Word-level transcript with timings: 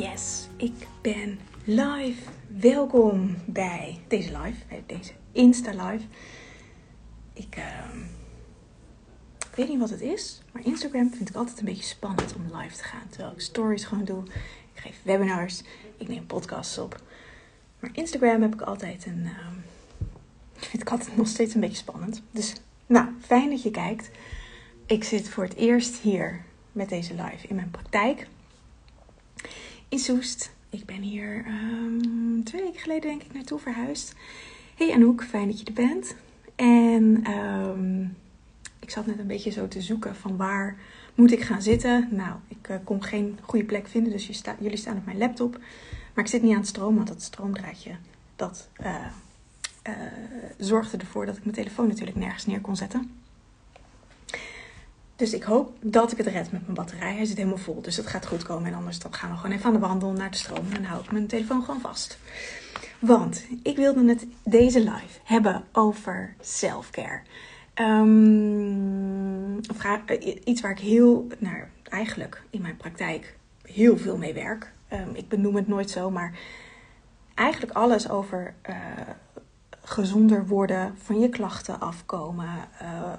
Yes, 0.00 0.48
ik 0.56 0.86
ben 1.00 1.38
live. 1.64 2.22
Welkom 2.46 3.36
bij 3.46 4.00
deze 4.08 4.38
live, 4.38 4.66
bij 4.68 4.82
deze 4.86 5.12
Insta 5.32 5.70
live. 5.70 6.04
Ik, 7.32 7.56
uh, 7.56 7.94
ik 9.38 9.56
weet 9.56 9.68
niet 9.68 9.78
wat 9.78 9.90
het 9.90 10.00
is, 10.00 10.42
maar 10.52 10.64
Instagram 10.64 11.10
vind 11.10 11.28
ik 11.28 11.34
altijd 11.34 11.58
een 11.58 11.64
beetje 11.64 11.82
spannend 11.82 12.34
om 12.34 12.56
live 12.56 12.76
te 12.76 12.82
gaan. 12.82 13.08
Terwijl 13.08 13.32
ik 13.32 13.40
stories 13.40 13.84
gewoon 13.84 14.04
doe. 14.04 14.22
Ik 14.74 14.80
geef 14.80 15.00
webinars, 15.02 15.62
ik 15.96 16.08
neem 16.08 16.26
podcasts 16.26 16.78
op. 16.78 17.02
Maar 17.80 17.90
Instagram 17.92 18.42
heb 18.42 18.54
ik 18.54 18.62
altijd 18.62 19.06
een. 19.06 19.20
Uh, 19.24 19.48
vind 20.70 20.82
ik 20.82 20.90
altijd 20.90 21.16
nog 21.16 21.28
steeds 21.28 21.54
een 21.54 21.60
beetje 21.60 21.76
spannend. 21.76 22.22
Dus 22.30 22.52
nou, 22.86 23.08
fijn 23.20 23.50
dat 23.50 23.62
je 23.62 23.70
kijkt. 23.70 24.10
Ik 24.86 25.04
zit 25.04 25.28
voor 25.28 25.44
het 25.44 25.54
eerst 25.54 25.96
hier 25.96 26.44
met 26.72 26.88
deze 26.88 27.14
live 27.14 27.46
in 27.46 27.54
mijn 27.54 27.70
praktijk 27.70 28.26
in 29.90 29.98
Soest. 29.98 30.50
Ik 30.68 30.84
ben 30.84 31.00
hier 31.00 31.46
um, 31.46 32.44
twee 32.44 32.62
weken 32.62 32.80
geleden 32.80 33.08
denk 33.08 33.22
ik 33.22 33.32
naartoe 33.32 33.58
verhuisd. 33.58 34.14
Hey 34.76 34.92
Anouk, 34.92 35.24
fijn 35.24 35.48
dat 35.48 35.58
je 35.58 35.64
er 35.64 35.72
bent. 35.72 36.14
En 36.56 37.30
um, 37.30 38.16
ik 38.78 38.90
zat 38.90 39.06
net 39.06 39.18
een 39.18 39.26
beetje 39.26 39.50
zo 39.50 39.68
te 39.68 39.80
zoeken 39.80 40.16
van 40.16 40.36
waar 40.36 40.76
moet 41.14 41.32
ik 41.32 41.42
gaan 41.42 41.62
zitten. 41.62 42.08
Nou, 42.10 42.36
ik 42.48 42.68
uh, 42.70 42.76
kon 42.84 43.04
geen 43.04 43.38
goede 43.42 43.64
plek 43.64 43.88
vinden, 43.88 44.12
dus 44.12 44.42
jullie 44.60 44.76
staan 44.76 44.96
op 44.96 45.04
mijn 45.04 45.18
laptop. 45.18 45.58
Maar 46.14 46.24
ik 46.24 46.30
zit 46.30 46.42
niet 46.42 46.52
aan 46.52 46.58
het 46.58 46.68
stroom, 46.68 46.94
want 46.94 47.08
dat 47.08 47.22
stroomdraadje 47.22 47.96
dat 48.36 48.68
uh, 48.80 49.06
uh, 49.88 49.94
zorgde 50.58 50.96
ervoor 50.96 51.26
dat 51.26 51.36
ik 51.36 51.44
mijn 51.44 51.56
telefoon 51.56 51.88
natuurlijk 51.88 52.18
nergens 52.18 52.46
neer 52.46 52.60
kon 52.60 52.76
zetten. 52.76 53.19
Dus 55.20 55.32
ik 55.32 55.42
hoop 55.42 55.76
dat 55.80 56.12
ik 56.12 56.18
het 56.18 56.26
red 56.26 56.52
met 56.52 56.62
mijn 56.62 56.74
batterij. 56.74 57.14
Hij 57.14 57.24
zit 57.24 57.36
helemaal 57.36 57.58
vol, 57.58 57.82
dus 57.82 57.96
dat 57.96 58.06
gaat 58.06 58.26
goed 58.26 58.42
komen. 58.42 58.70
En 58.70 58.76
anders 58.76 58.98
dan 58.98 59.14
gaan 59.14 59.30
we 59.30 59.36
gewoon 59.36 59.56
even 59.56 59.66
aan 59.66 59.72
de 59.72 59.78
wandel 59.78 60.12
naar 60.12 60.30
de 60.30 60.36
stroom. 60.36 60.66
En 60.66 60.74
dan 60.74 60.84
hou 60.84 61.02
ik 61.04 61.12
mijn 61.12 61.26
telefoon 61.26 61.62
gewoon 61.62 61.80
vast. 61.80 62.18
Want 62.98 63.46
ik 63.62 63.76
wilde 63.76 64.08
het 64.08 64.26
deze 64.44 64.78
live 64.78 65.18
hebben 65.24 65.64
over 65.72 66.34
self-care. 66.40 67.20
Um, 67.74 69.60
iets 70.44 70.60
waar 70.60 70.70
ik 70.70 70.78
heel, 70.78 71.26
nou 71.38 71.56
eigenlijk 71.84 72.42
in 72.50 72.62
mijn 72.62 72.76
praktijk 72.76 73.36
heel 73.62 73.98
veel 73.98 74.16
mee 74.16 74.34
werk. 74.34 74.72
Um, 74.92 75.14
ik 75.14 75.28
benoem 75.28 75.56
het 75.56 75.68
nooit 75.68 75.90
zo, 75.90 76.10
maar 76.10 76.38
eigenlijk 77.34 77.72
alles 77.72 78.08
over 78.08 78.54
uh, 78.68 78.76
gezonder 79.90 80.46
worden, 80.46 80.94
van 81.02 81.20
je 81.20 81.28
klachten 81.28 81.80
afkomen, 81.80 82.48
uh, 82.82 83.12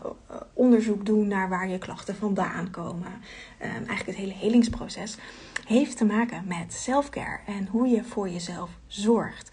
onderzoek 0.53 1.05
doen 1.05 1.27
naar 1.27 1.49
waar 1.49 1.69
je 1.69 1.77
klachten 1.77 2.15
vandaan 2.15 2.69
komen. 2.69 3.11
Um, 3.61 3.69
eigenlijk 3.69 4.05
het 4.05 4.15
hele 4.15 4.33
helingsproces 4.33 5.17
heeft 5.65 5.97
te 5.97 6.05
maken 6.05 6.43
met 6.47 6.73
selfcare 6.73 7.39
en 7.45 7.67
hoe 7.67 7.87
je 7.87 8.03
voor 8.03 8.29
jezelf 8.29 8.69
zorgt. 8.87 9.51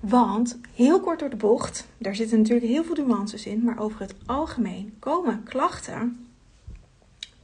Want, 0.00 0.58
heel 0.74 1.00
kort 1.00 1.18
door 1.18 1.30
de 1.30 1.36
bocht, 1.36 1.88
daar 1.98 2.14
zitten 2.14 2.38
natuurlijk 2.38 2.66
heel 2.66 2.84
veel 2.84 3.06
nuances 3.06 3.46
in, 3.46 3.64
maar 3.64 3.78
over 3.78 4.00
het 4.00 4.14
algemeen 4.26 4.96
komen 4.98 5.42
klachten 5.42 6.26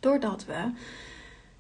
doordat 0.00 0.44
we 0.44 0.70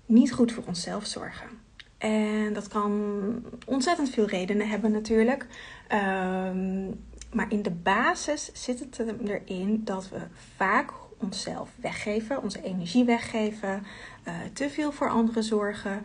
niet 0.06 0.32
goed 0.32 0.52
voor 0.52 0.64
onszelf 0.66 1.06
zorgen. 1.06 1.57
En 1.98 2.52
dat 2.52 2.68
kan 2.68 3.42
ontzettend 3.66 4.10
veel 4.10 4.26
redenen 4.26 4.68
hebben 4.68 4.92
natuurlijk. 4.92 5.46
Um, 5.92 7.06
maar 7.32 7.52
in 7.52 7.62
de 7.62 7.70
basis 7.70 8.50
zit 8.52 8.78
het 8.78 8.98
erin 9.24 9.84
dat 9.84 10.08
we 10.08 10.20
vaak 10.56 10.92
onszelf 11.18 11.70
weggeven, 11.80 12.42
onze 12.42 12.62
energie 12.62 13.04
weggeven, 13.04 13.82
uh, 14.28 14.34
te 14.52 14.70
veel 14.70 14.92
voor 14.92 15.10
anderen 15.10 15.42
zorgen. 15.42 16.02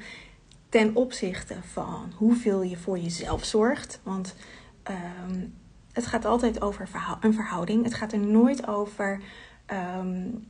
Ten 0.70 0.96
opzichte 0.96 1.56
van 1.62 2.12
hoeveel 2.16 2.62
je 2.62 2.78
voor 2.78 3.00
jezelf 3.00 3.44
zorgt. 3.44 4.00
Want 4.04 4.36
um, 4.90 5.54
het 5.92 6.06
gaat 6.06 6.26
altijd 6.26 6.62
over 6.62 6.90
een 7.20 7.34
verhouding. 7.34 7.84
Het 7.84 7.94
gaat 7.94 8.12
er 8.12 8.20
nooit 8.20 8.68
over 8.68 9.22
um, 9.98 10.48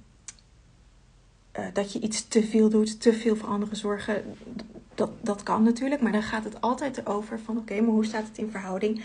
uh, 1.60 1.66
dat 1.74 1.94
je 1.94 2.00
iets 2.00 2.28
te 2.28 2.44
veel 2.44 2.70
doet, 2.70 3.02
te 3.02 3.14
veel 3.14 3.36
voor 3.36 3.50
anderen 3.50 3.76
zorgen 3.76 4.24
dat, 4.96 5.12
dat 5.22 5.44
kan 5.44 5.64
natuurlijk, 5.64 6.02
maar 6.02 6.12
dan 6.12 6.24
gaat 6.24 6.44
het 6.44 6.62
altijd 6.62 7.08
over 7.08 7.40
van 7.40 7.58
oké, 7.58 7.82
maar 7.82 7.94
hoe 7.94 8.06
staat 8.06 8.28
het 8.28 8.38
in 8.38 8.52
verhouding? 8.52 9.04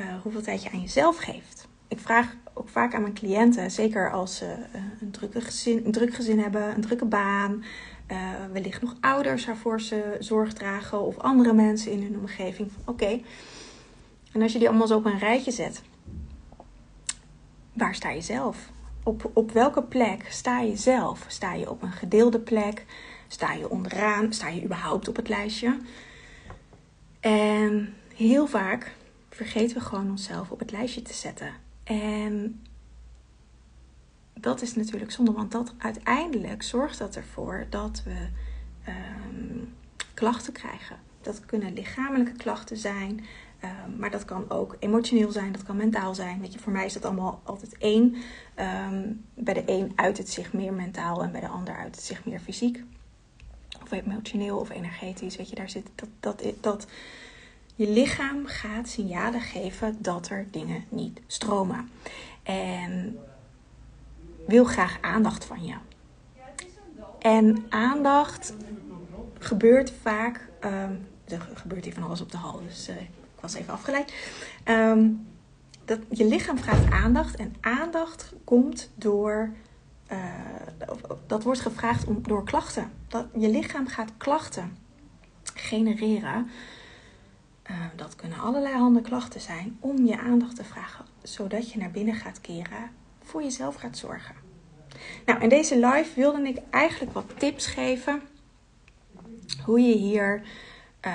Uh, 0.00 0.20
hoeveel 0.22 0.42
tijd 0.42 0.62
je 0.62 0.70
aan 0.70 0.80
jezelf 0.80 1.16
geeft. 1.16 1.68
Ik 1.88 1.98
vraag 1.98 2.36
ook 2.54 2.68
vaak 2.68 2.94
aan 2.94 3.02
mijn 3.02 3.14
cliënten, 3.14 3.70
zeker 3.70 4.12
als 4.12 4.36
ze 4.36 4.44
uh, 4.44 4.82
een, 5.00 5.10
drukke 5.10 5.40
gezin, 5.40 5.82
een 5.84 5.92
druk 5.92 6.14
gezin 6.14 6.38
hebben, 6.38 6.74
een 6.74 6.80
drukke 6.80 7.04
baan, 7.04 7.64
wellicht 8.52 8.82
nog 8.82 8.96
ouders 9.00 9.44
waarvoor 9.44 9.80
ze 9.80 10.16
zorg 10.18 10.52
dragen 10.52 11.00
of 11.00 11.18
andere 11.18 11.52
mensen 11.52 11.92
in 11.92 12.02
hun 12.02 12.18
omgeving. 12.18 12.70
Oké, 12.84 13.20
en 14.32 14.42
als 14.42 14.52
je 14.52 14.58
die 14.58 14.68
allemaal 14.68 14.86
zo 14.86 14.96
op 14.96 15.04
een 15.04 15.18
rijtje 15.18 15.50
zet, 15.50 15.82
waar 17.72 17.94
sta 17.94 18.10
je 18.10 18.20
zelf? 18.20 18.70
Op, 19.04 19.30
op 19.32 19.52
welke 19.52 19.82
plek 19.82 20.26
sta 20.30 20.60
je 20.60 20.76
zelf? 20.76 21.24
Sta 21.28 21.54
je 21.54 21.70
op 21.70 21.82
een 21.82 21.92
gedeelde 21.92 22.40
plek? 22.40 22.84
Sta 23.28 23.52
je 23.52 23.70
onderaan? 23.70 24.32
Sta 24.32 24.48
je 24.48 24.64
überhaupt 24.64 25.08
op 25.08 25.16
het 25.16 25.28
lijstje? 25.28 25.78
En 27.20 27.94
heel 28.14 28.46
vaak 28.46 28.94
vergeten 29.30 29.76
we 29.76 29.82
gewoon 29.82 30.10
onszelf 30.10 30.50
op 30.50 30.58
het 30.58 30.70
lijstje 30.70 31.02
te 31.02 31.14
zetten. 31.14 31.52
En 31.84 32.62
dat 34.34 34.62
is 34.62 34.74
natuurlijk 34.74 35.12
zonde, 35.12 35.32
want 35.32 35.52
dat 35.52 35.74
uiteindelijk 35.78 36.62
zorgt 36.62 36.98
dat 36.98 37.16
ervoor 37.16 37.66
dat 37.70 38.02
we 38.04 38.28
um, 38.88 39.74
klachten 40.14 40.52
krijgen. 40.52 40.96
Dat 41.20 41.46
kunnen 41.46 41.74
lichamelijke 41.74 42.32
klachten 42.32 42.76
zijn, 42.76 43.24
um, 43.64 43.96
maar 43.96 44.10
dat 44.10 44.24
kan 44.24 44.50
ook 44.50 44.76
emotioneel 44.78 45.32
zijn, 45.32 45.52
dat 45.52 45.62
kan 45.62 45.76
mentaal 45.76 46.14
zijn. 46.14 46.40
Weet 46.40 46.52
je, 46.52 46.58
voor 46.58 46.72
mij 46.72 46.84
is 46.84 46.92
dat 46.92 47.04
allemaal 47.04 47.40
altijd 47.44 47.78
één. 47.78 48.14
Um, 48.90 49.24
bij 49.34 49.54
de 49.54 49.62
een 49.66 49.92
uit 49.96 50.18
het 50.18 50.28
zich 50.28 50.52
meer 50.52 50.72
mentaal 50.72 51.22
en 51.22 51.32
bij 51.32 51.40
de 51.40 51.48
ander 51.48 51.76
uit 51.76 51.94
het 51.94 52.04
zich 52.04 52.24
meer 52.24 52.40
fysiek 52.40 52.82
of 53.82 53.90
emotioneel 53.90 54.58
of 54.58 54.70
energetisch, 54.70 55.36
weet 55.36 55.48
je, 55.48 55.54
daar 55.54 55.70
zit 55.70 55.86
dat, 55.94 56.08
dat, 56.20 56.42
dat 56.60 56.86
je 57.74 57.88
lichaam 57.88 58.46
gaat 58.46 58.88
signalen 58.88 59.40
geven 59.40 59.96
dat 59.98 60.28
er 60.28 60.46
dingen 60.50 60.84
niet 60.88 61.20
stromen. 61.26 61.90
En 62.42 63.18
wil 64.46 64.64
graag 64.64 64.98
aandacht 65.00 65.44
van 65.44 65.64
je. 65.64 65.74
En 67.18 67.64
aandacht 67.68 68.54
gebeurt 69.38 69.92
vaak. 70.02 70.48
Um, 70.64 71.06
er 71.24 71.48
gebeurt 71.54 71.84
hier 71.84 71.94
van 71.94 72.02
alles 72.02 72.20
op 72.20 72.30
de 72.30 72.36
hal, 72.36 72.60
dus 72.66 72.88
ik 72.88 73.10
was 73.42 73.54
even 73.54 73.72
afgeleid. 73.72 74.14
Um, 74.64 75.26
dat, 75.84 75.98
je 76.08 76.24
lichaam 76.24 76.58
vraagt 76.58 76.90
aandacht 76.90 77.36
en 77.36 77.54
aandacht 77.60 78.32
komt 78.44 78.90
door 78.94 79.50
uh, 80.12 80.18
dat 81.26 81.42
wordt 81.42 81.60
gevraagd 81.60 82.06
om, 82.06 82.22
door 82.22 82.44
klachten. 82.44 82.90
Dat, 83.08 83.26
je 83.38 83.48
lichaam 83.48 83.86
gaat 83.86 84.10
klachten 84.16 84.78
genereren. 85.54 86.50
Uh, 87.70 87.76
dat 87.96 88.16
kunnen 88.16 88.38
allerlei 88.38 88.74
handen 88.74 89.02
klachten 89.02 89.40
zijn 89.40 89.76
om 89.80 90.06
je 90.06 90.18
aandacht 90.18 90.56
te 90.56 90.64
vragen, 90.64 91.04
zodat 91.22 91.72
je 91.72 91.78
naar 91.78 91.90
binnen 91.90 92.14
gaat 92.14 92.40
keren, 92.40 92.90
voor 93.22 93.42
jezelf 93.42 93.74
gaat 93.74 93.96
zorgen. 93.96 94.34
Nou, 95.26 95.40
in 95.40 95.48
deze 95.48 95.74
live 95.86 96.10
wilde 96.14 96.48
ik 96.48 96.58
eigenlijk 96.70 97.12
wat 97.12 97.38
tips 97.38 97.66
geven 97.66 98.22
hoe 99.64 99.80
je 99.80 99.96
hier 99.96 100.42
uh, 101.06 101.12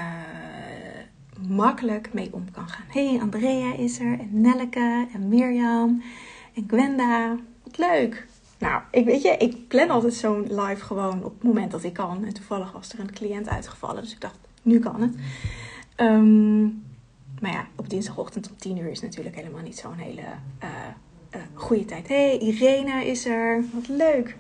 makkelijk 1.48 2.13
mee 2.13 2.30
om 2.31 2.51
kan 2.51 2.69
gaan. 2.69 2.86
hey, 2.88 3.19
Andrea 3.22 3.74
is 3.74 4.00
er 4.00 4.19
en 4.19 4.42
Nelleke 4.42 5.07
en 5.13 5.28
Mirjam 5.28 6.01
en 6.54 6.63
Gwenda. 6.68 7.36
Wat 7.63 7.78
leuk! 7.78 8.28
Nou, 8.60 8.81
ik 8.92 9.06
weet 9.06 9.22
je, 9.22 9.30
ik 9.38 9.68
plan 9.68 9.89
altijd 9.89 10.13
zo'n 10.13 10.42
live 10.42 10.86
gewoon 10.86 11.24
op 11.24 11.34
het 11.34 11.44
moment 11.44 11.72
dat 11.72 11.84
ik 11.84 11.94
kan. 11.94 12.25
En 12.25 12.34
toevallig 12.34 12.72
was 12.72 12.94
er 12.94 13.00
een 13.00 13.13
cliënt 13.13 13.50
uitgevallen, 13.50 14.01
dus 14.01 14.12
ik 14.12 14.22
dacht, 14.22 14.38
nu 14.62 14.80
kan 14.80 15.01
het. 15.01 15.16
Um, 15.95 16.84
maar 17.42 17.51
ja, 17.51 17.68
op 17.75 17.89
dinsdagochtend 17.89 18.50
om 18.50 18.57
10 18.57 18.78
uur 18.78 18.89
is 18.89 19.01
natuurlijk 19.01 19.36
helemaal 19.36 19.62
niet 19.62 19.78
zo'n 19.78 19.98
hele 19.98 20.22
uh, 20.63 21.42
goede 21.54 21.86
tijd. 21.86 22.07
hey, 22.07 22.38
Irene 22.38 23.06
is 23.06 23.25
er. 23.25 23.63
Wat 23.74 23.88
leuk. 23.88 24.36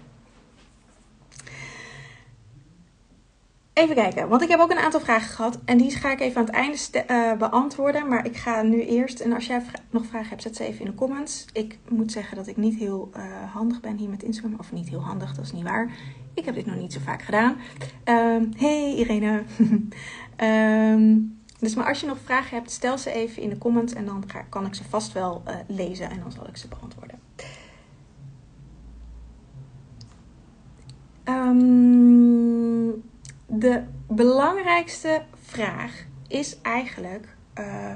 Even 3.77 3.95
kijken, 3.95 4.27
want 4.29 4.41
ik 4.41 4.49
heb 4.49 4.59
ook 4.59 4.71
een 4.71 4.77
aantal 4.77 4.99
vragen 4.99 5.29
gehad. 5.29 5.59
En 5.65 5.77
die 5.77 5.91
ga 5.91 6.11
ik 6.11 6.19
even 6.19 6.37
aan 6.37 6.45
het 6.45 6.53
einde 6.53 6.77
uh, 7.11 7.37
beantwoorden. 7.37 8.07
Maar 8.07 8.25
ik 8.25 8.37
ga 8.37 8.61
nu 8.61 8.81
eerst. 8.85 9.19
En 9.19 9.33
als 9.33 9.45
jij 9.45 9.61
nog 9.89 10.05
vragen 10.05 10.29
hebt, 10.29 10.41
zet 10.41 10.55
ze 10.55 10.63
even 10.63 10.79
in 10.79 10.85
de 10.85 10.95
comments. 10.95 11.45
Ik 11.53 11.77
moet 11.89 12.11
zeggen 12.11 12.37
dat 12.37 12.47
ik 12.47 12.57
niet 12.57 12.75
heel 12.75 13.09
uh, 13.17 13.53
handig 13.53 13.79
ben 13.79 13.97
hier 13.97 14.09
met 14.09 14.23
Instagram. 14.23 14.55
Of 14.59 14.71
niet 14.71 14.89
heel 14.89 15.01
handig, 15.01 15.35
dat 15.35 15.45
is 15.45 15.51
niet 15.51 15.63
waar. 15.63 15.91
Ik 16.33 16.45
heb 16.45 16.55
dit 16.55 16.65
nog 16.65 16.75
niet 16.75 16.93
zo 16.93 16.99
vaak 16.99 17.21
gedaan. 17.21 17.55
Um, 18.05 18.49
hey 18.57 18.95
Irene. 18.95 19.43
um, 20.37 21.39
dus 21.59 21.75
maar 21.75 21.87
als 21.87 21.99
je 21.99 22.07
nog 22.07 22.17
vragen 22.23 22.57
hebt, 22.57 22.71
stel 22.71 22.97
ze 22.97 23.11
even 23.11 23.41
in 23.41 23.49
de 23.49 23.57
comments. 23.57 23.93
En 23.93 24.05
dan 24.05 24.23
kan 24.49 24.65
ik 24.65 24.75
ze 24.75 24.83
vast 24.83 25.13
wel 25.13 25.43
uh, 25.47 25.55
lezen. 25.67 26.09
En 26.09 26.19
dan 26.19 26.31
zal 26.31 26.47
ik 26.47 26.57
ze 26.57 26.67
beantwoorden. 26.67 27.19
Um, 31.25 33.03
de 33.47 33.83
belangrijkste 34.07 35.23
vraag 35.41 36.05
is 36.27 36.61
eigenlijk: 36.61 37.27
uh, 37.59 37.91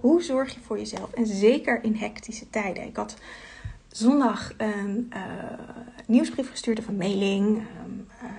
hoe 0.00 0.22
zorg 0.22 0.54
je 0.54 0.60
voor 0.60 0.78
jezelf? 0.78 1.12
En 1.12 1.26
zeker 1.26 1.84
in 1.84 1.94
hectische 1.94 2.50
tijden. 2.50 2.86
Ik 2.86 2.96
had 2.96 3.16
zondag 3.88 4.52
een 4.56 5.12
uh, 5.14 5.22
nieuwsbrief 6.06 6.50
gestuurd 6.50 6.78
of 6.78 6.86
een 6.86 6.96
mailing 6.96 7.58
um, 7.58 8.06
uh, 8.22 8.30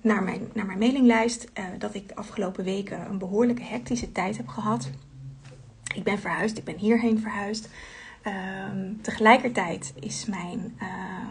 naar, 0.00 0.22
mijn, 0.22 0.50
naar 0.52 0.66
mijn 0.66 0.78
mailinglijst. 0.78 1.50
dat 1.78 1.94
ik 1.94 2.08
de 2.08 2.14
afgelopen 2.14 2.64
weken 2.64 3.10
een 3.10 3.18
behoorlijke 3.18 3.62
hectische 3.62 4.12
tijd 4.12 4.36
heb 4.36 4.48
gehad. 4.48 4.90
Ik 5.94 6.04
ben 6.04 6.18
verhuisd, 6.18 6.58
ik 6.58 6.64
ben 6.64 6.76
hierheen 6.76 7.20
verhuisd. 7.20 7.68
Um, 8.26 8.98
tegelijkertijd 9.00 9.92
is, 10.00 10.26
mijn, 10.26 10.78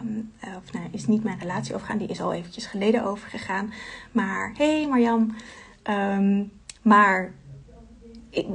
um, 0.02 0.32
of 0.56 0.72
nou, 0.72 0.86
is 0.90 1.06
niet 1.06 1.24
mijn 1.24 1.38
relatie 1.38 1.74
overgegaan, 1.74 1.98
die 1.98 2.08
is 2.08 2.20
al 2.20 2.32
eventjes 2.32 2.66
geleden 2.66 3.04
overgegaan. 3.04 3.72
Maar 4.12 4.52
hey 4.56 4.86
Marjam, 4.88 5.34
um, 5.90 6.52
maar 6.82 7.32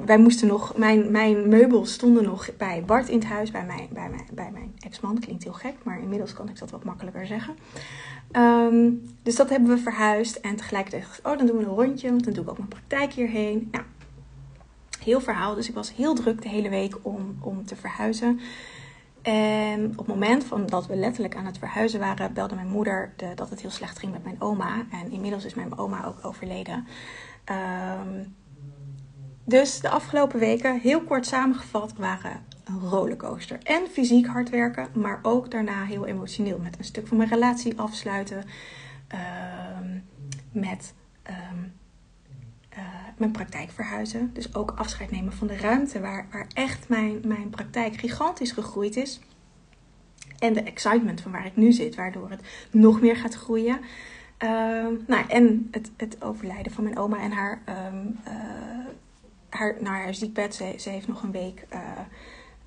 wij 0.05 0.17
moesten 0.17 0.47
nog, 0.47 0.77
mijn, 0.77 1.11
mijn 1.11 1.49
meubels 1.49 1.93
stonden 1.93 2.23
nog 2.23 2.49
bij 2.57 2.83
Bart 2.85 3.09
in 3.09 3.19
het 3.19 3.27
huis, 3.27 3.51
bij 3.51 3.65
mijn, 3.65 3.87
bij 3.91 4.09
mijn, 4.09 4.27
bij 4.33 4.51
mijn 4.51 4.75
ex-man. 4.79 5.19
Klinkt 5.19 5.43
heel 5.43 5.53
gek, 5.53 5.75
maar 5.83 5.99
inmiddels 5.99 6.33
kan 6.33 6.49
ik 6.49 6.59
dat 6.59 6.71
wat 6.71 6.83
makkelijker 6.83 7.27
zeggen. 7.27 7.55
dus 9.23 9.35
dat 9.35 9.49
hebben 9.49 9.69
we 9.69 9.77
verhuisd 9.77 10.35
en 10.35 10.55
tegelijkertijd, 10.55 11.19
oh 11.23 11.37
dan 11.37 11.45
doen 11.45 11.57
we 11.57 11.63
een 11.63 11.69
rondje, 11.69 12.09
want 12.09 12.23
dan 12.23 12.33
doe 12.33 12.43
ik 12.43 12.49
ook 12.49 12.57
mijn 12.57 12.69
praktijk 12.69 13.13
hierheen. 13.13 13.67
Nou, 13.71 13.83
heel 15.07 15.21
verhaal. 15.21 15.55
Dus 15.55 15.69
ik 15.69 15.75
was 15.75 15.95
heel 15.95 16.15
druk 16.15 16.41
de 16.41 16.49
hele 16.49 16.69
week 16.69 16.97
om, 17.01 17.37
om 17.41 17.65
te 17.65 17.75
verhuizen. 17.75 18.39
En 19.21 19.89
op 19.89 19.97
het 19.97 20.07
moment 20.07 20.43
van 20.43 20.65
dat 20.65 20.87
we 20.87 20.95
letterlijk 20.95 21.35
aan 21.35 21.45
het 21.45 21.57
verhuizen 21.57 21.99
waren, 21.99 22.33
belde 22.33 22.55
mijn 22.55 22.67
moeder 22.67 23.13
de, 23.15 23.31
dat 23.35 23.49
het 23.49 23.61
heel 23.61 23.69
slecht 23.69 23.99
ging 23.99 24.11
met 24.11 24.23
mijn 24.23 24.41
oma. 24.41 24.85
En 24.91 25.11
inmiddels 25.11 25.45
is 25.45 25.53
mijn 25.53 25.77
oma 25.77 26.05
ook 26.05 26.25
overleden. 26.25 26.87
Um, 28.01 28.35
dus 29.43 29.79
de 29.79 29.89
afgelopen 29.89 30.39
weken, 30.39 30.79
heel 30.79 31.01
kort 31.01 31.25
samengevat, 31.25 31.93
waren 31.97 32.45
een 32.63 32.79
rollercoaster. 32.79 33.57
En 33.63 33.87
fysiek 33.91 34.25
hard 34.27 34.49
werken, 34.49 34.87
maar 34.93 35.19
ook 35.21 35.51
daarna 35.51 35.83
heel 35.83 36.05
emotioneel. 36.05 36.59
Met 36.59 36.77
een 36.77 36.83
stuk 36.83 37.07
van 37.07 37.17
mijn 37.17 37.29
relatie 37.29 37.79
afsluiten. 37.79 38.43
Um, 39.81 40.03
met 40.51 40.93
um, 41.29 41.73
uh, 42.77 42.83
mijn 43.17 43.31
praktijk 43.31 43.71
verhuizen. 43.71 44.29
Dus 44.33 44.55
ook 44.55 44.73
afscheid 44.75 45.11
nemen 45.11 45.33
van 45.33 45.47
de 45.47 45.57
ruimte 45.57 45.99
waar, 45.99 46.27
waar 46.31 46.47
echt 46.53 46.89
mijn, 46.89 47.19
mijn 47.25 47.49
praktijk 47.49 47.95
gigantisch 47.95 48.51
gegroeid 48.51 48.95
is. 48.95 49.19
En 50.39 50.53
de 50.53 50.63
excitement 50.63 51.21
van 51.21 51.31
waar 51.31 51.45
ik 51.45 51.55
nu 51.55 51.71
zit, 51.71 51.95
waardoor 51.95 52.29
het 52.29 52.41
nog 52.71 53.01
meer 53.01 53.15
gaat 53.15 53.33
groeien. 53.33 53.79
Uh, 54.43 54.49
nou, 55.07 55.27
en 55.27 55.67
het, 55.71 55.91
het 55.97 56.23
overlijden 56.23 56.71
van 56.71 56.83
mijn 56.83 56.97
oma 56.97 57.19
en 57.19 57.31
haar, 57.31 57.61
um, 57.69 58.19
uh, 58.27 58.33
haar, 59.49 59.75
nou, 59.79 59.95
haar 59.95 60.13
ziekbed. 60.13 60.55
Ze, 60.55 60.73
ze 60.77 60.89
heeft 60.89 61.07
nog 61.07 61.23
een 61.23 61.31
week. 61.31 61.65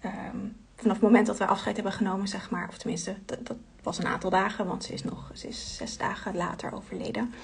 Um, 0.04 0.56
vanaf 0.76 0.96
het 0.96 1.04
moment 1.04 1.26
dat 1.26 1.38
we 1.38 1.46
afscheid 1.46 1.74
hebben 1.74 1.92
genomen, 1.92 2.28
zeg 2.28 2.50
maar. 2.50 2.68
Of 2.68 2.78
tenminste, 2.78 3.14
dat, 3.24 3.46
dat 3.46 3.56
was 3.82 3.98
een 3.98 4.06
aantal 4.06 4.30
dagen, 4.30 4.66
want 4.66 4.84
ze 4.84 4.92
is 4.92 5.04
nog 5.04 5.30
ze 5.34 5.48
is 5.48 5.76
zes 5.76 5.96
dagen 5.96 6.36
later 6.36 6.74
overleden 6.74 7.34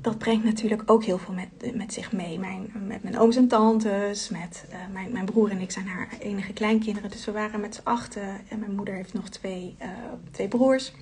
dat 0.00 0.18
brengt 0.18 0.44
natuurlijk 0.44 0.82
ook 0.86 1.04
heel 1.04 1.18
veel 1.18 1.34
met, 1.34 1.76
met 1.76 1.92
zich 1.92 2.12
mee. 2.12 2.38
Mijn, 2.38 2.72
met 2.86 3.02
mijn 3.02 3.18
ooms 3.18 3.36
en 3.36 3.48
tantes, 3.48 4.28
met 4.28 4.66
uh, 4.70 4.76
mijn, 4.92 5.12
mijn 5.12 5.24
broer 5.24 5.50
en 5.50 5.60
ik 5.60 5.70
zijn 5.70 5.86
haar 5.86 6.08
enige 6.20 6.52
kleinkinderen. 6.52 7.10
Dus 7.10 7.24
we 7.24 7.32
waren 7.32 7.60
met 7.60 7.74
z'n 7.74 7.84
achten. 7.84 8.40
En 8.48 8.58
mijn 8.58 8.74
moeder 8.74 8.94
heeft 8.94 9.14
nog 9.14 9.28
twee, 9.28 9.76
uh, 9.82 9.88
twee 10.30 10.48
broers. 10.48 10.92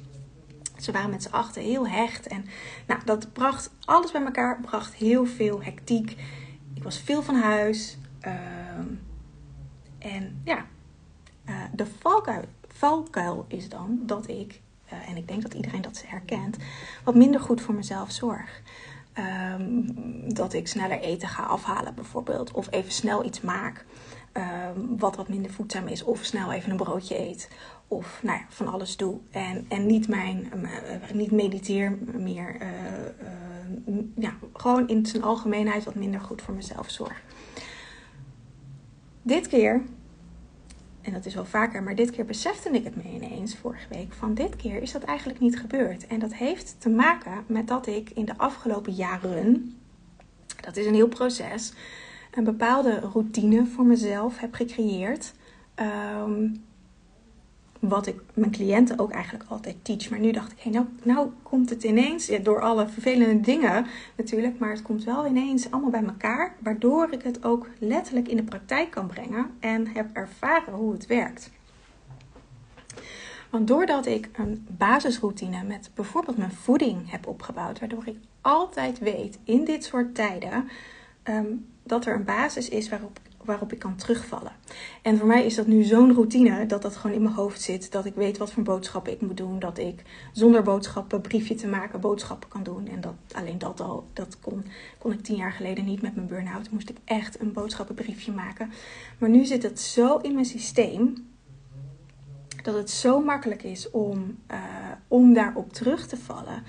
Ze 0.78 0.92
waren 0.92 1.10
met 1.10 1.22
z'n 1.22 1.32
achten 1.32 1.62
heel 1.62 1.88
hecht. 1.88 2.26
En 2.26 2.44
nou, 2.86 3.00
dat 3.04 3.32
bracht 3.32 3.70
alles 3.84 4.10
bij 4.10 4.24
elkaar, 4.24 4.60
bracht 4.60 4.94
heel 4.94 5.26
veel 5.26 5.62
hectiek. 5.62 6.16
Ik 6.74 6.82
was 6.82 6.98
veel 6.98 7.22
van 7.22 7.34
huis. 7.34 7.98
Uh, 8.26 8.32
en 9.98 10.40
ja, 10.44 10.66
uh, 11.48 11.54
de 11.74 11.86
valkuil 12.68 13.44
is 13.48 13.68
dan 13.68 13.98
dat 14.02 14.28
ik 14.28 14.60
uh, 14.92 15.08
en 15.08 15.16
ik 15.16 15.28
denk 15.28 15.42
dat 15.42 15.54
iedereen 15.54 15.82
dat 15.82 16.04
herkent, 16.06 16.56
wat 17.04 17.14
minder 17.14 17.40
goed 17.40 17.60
voor 17.60 17.74
mezelf 17.74 18.10
zorg. 18.10 18.62
Um, 19.58 20.34
dat 20.34 20.52
ik 20.52 20.68
sneller 20.68 21.00
eten 21.00 21.28
ga 21.28 21.42
afhalen 21.42 21.94
bijvoorbeeld. 21.94 22.52
Of 22.52 22.70
even 22.70 22.92
snel 22.92 23.24
iets 23.24 23.40
maak 23.40 23.84
um, 24.32 24.98
wat 24.98 25.16
wat 25.16 25.28
minder 25.28 25.50
voedzaam 25.50 25.86
is. 25.86 26.02
Of 26.02 26.24
snel 26.24 26.52
even 26.52 26.70
een 26.70 26.76
broodje 26.76 27.18
eet. 27.18 27.50
Of 27.88 28.20
nou 28.22 28.38
ja, 28.38 28.44
van 28.48 28.68
alles 28.68 28.96
doe. 28.96 29.18
En, 29.30 29.66
en 29.68 29.86
niet, 29.86 30.08
mijn, 30.08 30.52
uh, 30.62 30.70
niet 31.12 31.30
mediteer 31.30 31.98
meer. 32.14 32.56
Uh, 32.60 32.68
ja, 34.16 34.34
gewoon 34.52 34.88
in 34.88 35.06
zijn 35.06 35.22
algemeenheid 35.22 35.84
wat 35.84 35.94
minder 35.94 36.20
goed 36.20 36.42
voor 36.42 36.54
mezelf 36.54 36.90
zorg. 36.90 37.22
Dit 39.22 39.48
keer 39.48 39.82
en 41.06 41.12
dat 41.12 41.26
is 41.26 41.34
wel 41.34 41.44
vaker, 41.44 41.82
maar 41.82 41.94
dit 41.94 42.10
keer 42.10 42.24
besefte 42.24 42.70
ik 42.70 42.84
het 42.84 42.96
me 42.96 43.02
ineens 43.14 43.56
vorige 43.56 43.88
week. 43.88 44.12
Van 44.12 44.34
dit 44.34 44.56
keer 44.56 44.82
is 44.82 44.92
dat 44.92 45.02
eigenlijk 45.02 45.40
niet 45.40 45.58
gebeurd. 45.58 46.06
En 46.06 46.18
dat 46.18 46.34
heeft 46.34 46.76
te 46.78 46.88
maken 46.88 47.44
met 47.46 47.68
dat 47.68 47.86
ik 47.86 48.10
in 48.10 48.24
de 48.24 48.36
afgelopen 48.36 48.92
jaren, 48.92 49.76
dat 50.60 50.76
is 50.76 50.86
een 50.86 50.94
heel 50.94 51.08
proces, 51.08 51.72
een 52.34 52.44
bepaalde 52.44 52.98
routine 52.98 53.66
voor 53.66 53.84
mezelf 53.84 54.38
heb 54.38 54.54
gecreëerd. 54.54 55.32
Um, 56.22 56.64
wat 57.80 58.06
ik 58.06 58.20
mijn 58.34 58.50
cliënten 58.50 58.98
ook 58.98 59.10
eigenlijk 59.10 59.44
altijd 59.48 59.76
teach. 59.82 60.10
Maar 60.10 60.18
nu 60.18 60.30
dacht 60.30 60.52
ik, 60.52 60.58
hey, 60.60 60.72
nou, 60.72 60.86
nou 61.02 61.30
komt 61.42 61.70
het 61.70 61.84
ineens, 61.84 62.30
door 62.42 62.60
alle 62.60 62.88
vervelende 62.88 63.40
dingen 63.40 63.86
natuurlijk, 64.16 64.58
maar 64.58 64.70
het 64.70 64.82
komt 64.82 65.04
wel 65.04 65.26
ineens 65.26 65.70
allemaal 65.70 65.90
bij 65.90 66.04
elkaar, 66.04 66.54
waardoor 66.58 67.12
ik 67.12 67.22
het 67.22 67.44
ook 67.44 67.68
letterlijk 67.78 68.28
in 68.28 68.36
de 68.36 68.42
praktijk 68.42 68.90
kan 68.90 69.06
brengen 69.06 69.50
en 69.60 69.86
heb 69.86 70.06
ervaren 70.12 70.74
hoe 70.74 70.92
het 70.92 71.06
werkt. 71.06 71.50
Want 73.50 73.68
doordat 73.68 74.06
ik 74.06 74.28
een 74.32 74.66
basisroutine 74.70 75.62
met 75.62 75.90
bijvoorbeeld 75.94 76.36
mijn 76.36 76.52
voeding 76.52 77.10
heb 77.10 77.26
opgebouwd, 77.26 77.78
waardoor 77.78 78.06
ik 78.06 78.16
altijd 78.40 78.98
weet 78.98 79.38
in 79.44 79.64
dit 79.64 79.84
soort 79.84 80.14
tijden 80.14 80.68
um, 81.24 81.66
dat 81.82 82.06
er 82.06 82.14
een 82.14 82.24
basis 82.24 82.68
is 82.68 82.88
waarop 82.88 83.18
waarop 83.46 83.72
ik 83.72 83.78
kan 83.78 83.96
terugvallen. 83.96 84.52
En 85.02 85.18
voor 85.18 85.26
mij 85.26 85.44
is 85.44 85.54
dat 85.54 85.66
nu 85.66 85.82
zo'n 85.82 86.14
routine 86.14 86.66
dat 86.66 86.82
dat 86.82 86.96
gewoon 86.96 87.16
in 87.16 87.22
mijn 87.22 87.34
hoofd 87.34 87.60
zit. 87.60 87.92
Dat 87.92 88.04
ik 88.04 88.14
weet 88.14 88.38
wat 88.38 88.52
voor 88.52 88.62
boodschappen 88.62 89.12
ik 89.12 89.20
moet 89.20 89.36
doen. 89.36 89.58
Dat 89.58 89.78
ik 89.78 90.02
zonder 90.32 90.62
boodschappen, 90.62 91.20
briefje 91.20 91.54
te 91.54 91.66
maken, 91.66 92.00
boodschappen 92.00 92.48
kan 92.48 92.62
doen. 92.62 92.88
En 92.88 93.00
dat, 93.00 93.14
alleen 93.32 93.58
dat 93.58 93.80
al, 93.80 94.06
dat 94.12 94.40
kon, 94.40 94.64
kon 94.98 95.12
ik 95.12 95.20
tien 95.22 95.36
jaar 95.36 95.52
geleden 95.52 95.84
niet 95.84 96.02
met 96.02 96.14
mijn 96.14 96.26
burn-out. 96.26 96.70
Moest 96.70 96.90
ik 96.90 96.96
echt 97.04 97.40
een 97.40 97.52
boodschappenbriefje 97.52 98.32
maken. 98.32 98.70
Maar 99.18 99.30
nu 99.30 99.44
zit 99.44 99.62
het 99.62 99.80
zo 99.80 100.16
in 100.16 100.34
mijn 100.34 100.46
systeem. 100.46 101.28
Dat 102.62 102.74
het 102.74 102.90
zo 102.90 103.20
makkelijk 103.20 103.62
is 103.62 103.90
om, 103.90 104.38
uh, 104.50 104.58
om 105.08 105.34
daarop 105.34 105.72
terug 105.72 106.06
te 106.06 106.16
vallen. 106.16 106.62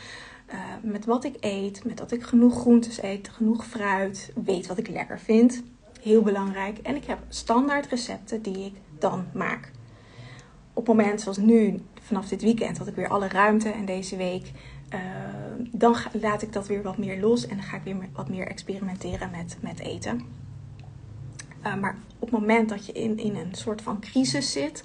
Uh, 0.54 0.60
met 0.82 1.06
wat 1.06 1.24
ik 1.24 1.36
eet, 1.40 1.86
met 1.86 1.98
dat 1.98 2.12
ik 2.12 2.24
genoeg 2.24 2.60
groentes 2.60 3.02
eet, 3.02 3.30
genoeg 3.30 3.66
fruit, 3.66 4.32
weet 4.46 4.68
wat 4.68 4.78
ik 4.78 4.88
lekker 4.88 5.20
vind 5.20 5.64
heel 6.08 6.22
belangrijk. 6.22 6.78
En 6.78 6.96
ik 6.96 7.06
heb 7.06 7.20
standaard 7.30 7.88
recepten 7.88 8.42
die 8.42 8.66
ik 8.66 8.74
dan 9.00 9.26
maak. 9.34 9.72
Op 10.74 10.88
moment 10.88 11.22
zoals 11.22 11.38
nu, 11.38 11.82
vanaf 12.02 12.28
dit 12.28 12.42
weekend, 12.42 12.78
had 12.78 12.88
ik 12.88 12.96
weer 12.96 13.08
alle 13.08 13.28
ruimte. 13.28 13.70
En 13.70 13.86
deze 13.86 14.16
week 14.18 14.52
uh, 14.94 15.00
dan 15.72 15.96
laat 16.22 16.42
ik 16.42 16.54
dat 16.54 16.68
weer 16.68 16.82
wat 16.82 16.98
meer 16.98 17.20
los 17.20 17.48
en 17.48 17.56
dan 17.56 17.66
ga 17.66 17.78
ik 17.78 17.84
weer 17.84 18.10
wat 18.14 18.30
meer 18.30 18.48
experimenteren 18.48 19.32
met, 19.32 19.58
met 19.62 19.80
eten. 19.80 20.22
Uh, 21.66 21.76
maar 21.76 21.98
op 22.20 22.32
het 22.32 22.40
moment 22.40 22.70
dat 22.70 22.86
je 22.86 22.92
in, 22.92 23.18
in 23.18 23.36
een 23.36 23.56
soort 23.56 23.82
van 23.82 24.00
crisis 24.00 24.52
zit, 24.52 24.84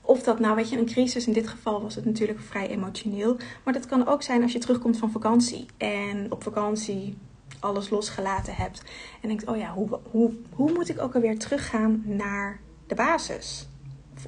of 0.00 0.22
dat 0.22 0.38
nou, 0.38 0.56
weet 0.56 0.68
je, 0.68 0.78
een 0.78 0.86
crisis, 0.86 1.26
in 1.26 1.32
dit 1.32 1.48
geval 1.48 1.82
was 1.82 1.94
het 1.94 2.04
natuurlijk 2.04 2.40
vrij 2.40 2.68
emotioneel. 2.68 3.36
Maar 3.64 3.74
dat 3.74 3.86
kan 3.86 4.06
ook 4.06 4.22
zijn 4.22 4.42
als 4.42 4.52
je 4.52 4.58
terugkomt 4.58 4.98
van 4.98 5.10
vakantie. 5.10 5.66
En 5.76 6.32
op 6.32 6.42
vakantie 6.42 7.16
alles 7.64 7.90
losgelaten 7.90 8.54
hebt. 8.54 8.82
En 9.20 9.28
denkt, 9.28 9.46
oh 9.46 9.56
ja, 9.56 9.72
hoe, 9.72 9.98
hoe, 10.10 10.32
hoe 10.54 10.72
moet 10.72 10.88
ik 10.88 11.00
ook 11.00 11.14
alweer 11.14 11.38
teruggaan 11.38 12.02
naar 12.04 12.60
de 12.86 12.94
basis? 12.94 13.68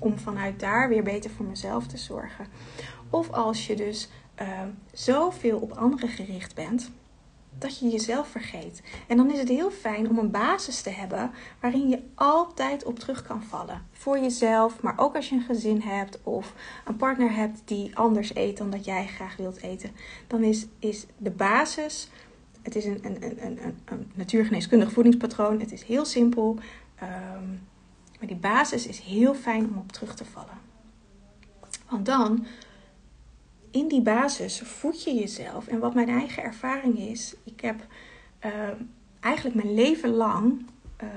Om 0.01 0.19
vanuit 0.19 0.61
daar 0.61 0.89
weer 0.89 1.03
beter 1.03 1.31
voor 1.31 1.47
mezelf 1.47 1.87
te 1.87 1.97
zorgen. 1.97 2.47
Of 3.11 3.31
als 3.31 3.67
je 3.67 3.77
dus 3.77 4.09
uh, 4.43 4.49
zoveel 4.93 5.59
op 5.59 5.73
anderen 5.73 6.09
gericht 6.09 6.55
bent, 6.55 6.91
dat 7.59 7.79
je 7.79 7.89
jezelf 7.89 8.29
vergeet. 8.29 8.83
En 9.07 9.17
dan 9.17 9.31
is 9.31 9.39
het 9.39 9.49
heel 9.49 9.71
fijn 9.71 10.09
om 10.09 10.19
een 10.19 10.31
basis 10.31 10.81
te 10.81 10.91
hebben 10.91 11.31
waarin 11.61 11.89
je 11.89 12.03
altijd 12.15 12.85
op 12.85 12.99
terug 12.99 13.23
kan 13.23 13.43
vallen. 13.43 13.87
Voor 13.93 14.19
jezelf, 14.19 14.83
maar 14.83 14.95
ook 14.97 15.17
als 15.17 15.29
je 15.29 15.35
een 15.35 15.43
gezin 15.43 15.81
hebt 15.81 16.19
of 16.23 16.55
een 16.85 16.97
partner 16.97 17.35
hebt 17.35 17.63
die 17.65 17.97
anders 17.97 18.35
eet 18.35 18.57
dan 18.57 18.71
dat 18.71 18.85
jij 18.85 19.07
graag 19.07 19.37
wilt 19.37 19.63
eten. 19.63 19.91
Dan 20.27 20.43
is, 20.43 20.67
is 20.79 21.07
de 21.17 21.31
basis, 21.31 22.09
het 22.67 22.77
is 22.77 22.85
een, 22.85 22.99
een, 23.03 23.47
een, 23.47 23.59
een, 23.85 24.11
natuurgeneeskundig 24.15 24.93
voedingspatroon. 24.93 25.61
Het 25.61 25.73
is 25.73 25.83
heel 25.83 26.05
simpel, 26.05 26.59
um, 27.03 27.61
maar 28.19 28.29
die 28.29 28.37
basis 28.37 28.87
is 28.87 28.99
heel 28.99 29.35
fijn 29.35 29.69
om 29.69 29.77
op 29.77 29.93
terug 29.93 30.15
te 30.15 30.25
vallen. 30.25 30.59
Want 31.89 32.07
dan 32.07 32.47
in 33.71 33.89
die 33.89 34.01
basis 34.03 34.61
voed 34.61 35.05
je 35.05 35.15
jezelf. 35.15 35.67
En 35.67 35.79
wat 35.79 35.95
mijn 35.95 36.09
eigen 36.09 36.43
ervaring 36.43 36.99
is, 36.99 37.35
ik 37.45 37.61
heb 37.61 37.87
uh, 38.45 38.53
eigenlijk 39.21 39.57
mijn 39.57 39.75
leven 39.75 40.11
lang 40.11 40.67
uh, 41.03 41.09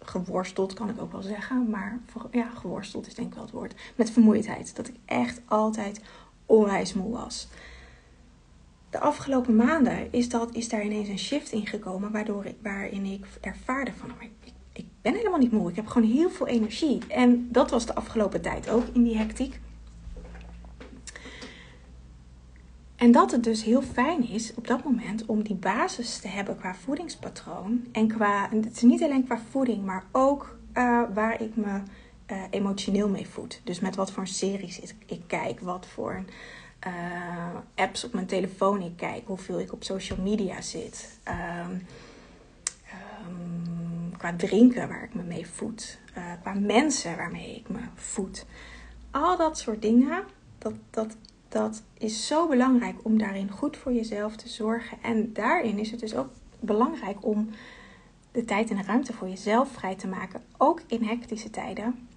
geworsteld, 0.00 0.74
kan 0.74 0.88
ik 0.88 1.00
ook 1.00 1.12
wel 1.12 1.22
zeggen. 1.22 1.70
Maar 1.70 2.00
ja, 2.30 2.48
geworsteld 2.48 3.06
is 3.06 3.14
denk 3.14 3.28
ik 3.28 3.34
wel 3.34 3.44
het 3.44 3.52
woord. 3.52 3.74
Met 3.96 4.10
vermoeidheid. 4.10 4.76
Dat 4.76 4.88
ik 4.88 4.96
echt 5.04 5.40
altijd 5.44 6.00
onwijs 6.46 6.94
moe 6.94 7.12
was. 7.12 7.48
De 8.92 9.00
afgelopen 9.00 9.56
maanden 9.56 10.12
is, 10.12 10.28
dat, 10.28 10.54
is 10.54 10.68
daar 10.68 10.84
ineens 10.84 11.08
een 11.08 11.18
shift 11.18 11.52
in 11.52 11.66
gekomen, 11.66 12.12
waardoor 12.12 12.44
ik, 12.44 12.56
waarin 12.62 13.04
ik 13.04 13.26
ervaarde 13.40 13.92
van, 13.92 14.10
ik, 14.18 14.52
ik 14.72 14.86
ben 15.02 15.14
helemaal 15.14 15.38
niet 15.38 15.52
moe. 15.52 15.70
Ik 15.70 15.76
heb 15.76 15.86
gewoon 15.86 16.10
heel 16.10 16.30
veel 16.30 16.46
energie. 16.46 16.98
En 17.08 17.48
dat 17.50 17.70
was 17.70 17.86
de 17.86 17.94
afgelopen 17.94 18.40
tijd 18.40 18.68
ook 18.68 18.84
in 18.92 19.02
die 19.02 19.16
hectiek. 19.16 19.60
En 22.96 23.12
dat 23.12 23.30
het 23.30 23.44
dus 23.44 23.64
heel 23.64 23.82
fijn 23.82 24.28
is 24.28 24.54
op 24.54 24.66
dat 24.66 24.84
moment 24.84 25.26
om 25.26 25.42
die 25.42 25.56
basis 25.56 26.18
te 26.18 26.28
hebben 26.28 26.56
qua 26.56 26.74
voedingspatroon. 26.74 27.84
En 27.92 28.08
qua, 28.08 28.48
het 28.50 28.76
is 28.76 28.82
niet 28.82 29.02
alleen 29.02 29.24
qua 29.24 29.38
voeding, 29.50 29.84
maar 29.84 30.04
ook 30.10 30.58
uh, 30.74 31.02
waar 31.14 31.42
ik 31.42 31.56
me 31.56 31.80
uh, 32.32 32.42
emotioneel 32.50 33.08
mee 33.08 33.28
voed. 33.28 33.60
Dus 33.64 33.80
met 33.80 33.96
wat 33.96 34.12
voor 34.12 34.26
series 34.26 34.80
ik, 34.80 34.94
ik 35.06 35.20
kijk, 35.26 35.60
wat 35.60 35.86
voor 35.86 36.24
uh, 36.86 37.56
apps 37.74 38.04
op 38.04 38.12
mijn 38.12 38.26
telefoon 38.26 38.82
ik 38.82 38.96
kijk, 38.96 39.22
hoeveel 39.26 39.60
ik 39.60 39.72
op 39.72 39.84
social 39.84 40.18
media 40.18 40.60
zit. 40.60 41.18
Um, 41.28 41.86
um, 43.26 44.16
qua 44.16 44.34
drinken 44.36 44.88
waar 44.88 45.02
ik 45.02 45.14
me 45.14 45.22
mee 45.22 45.46
voed. 45.46 45.98
qua 46.42 46.52
mensen 46.52 47.16
waarmee 47.16 47.56
ik 47.56 47.68
me 47.68 47.80
voed. 47.94 48.46
Al 49.10 49.36
dat 49.36 49.58
soort 49.58 49.82
dingen, 49.82 50.24
dat, 50.58 50.74
dat 50.90 51.16
dat 51.52 51.82
is 51.98 52.26
zo 52.26 52.48
belangrijk 52.48 52.96
om 53.02 53.18
daarin 53.18 53.50
goed 53.50 53.76
voor 53.76 53.92
jezelf 53.92 54.36
te 54.36 54.48
zorgen. 54.48 54.98
En 55.02 55.32
daarin 55.32 55.78
is 55.78 55.90
het 55.90 56.00
dus 56.00 56.14
ook 56.14 56.28
belangrijk 56.60 57.24
om 57.24 57.48
de 58.32 58.44
tijd 58.44 58.70
en 58.70 58.76
de 58.76 58.82
ruimte 58.82 59.12
voor 59.12 59.28
jezelf 59.28 59.72
vrij 59.72 59.94
te 59.94 60.06
maken. 60.06 60.42
Ook 60.56 60.82
in 60.86 61.04
hectische 61.04 61.50
tijden. 61.50 62.08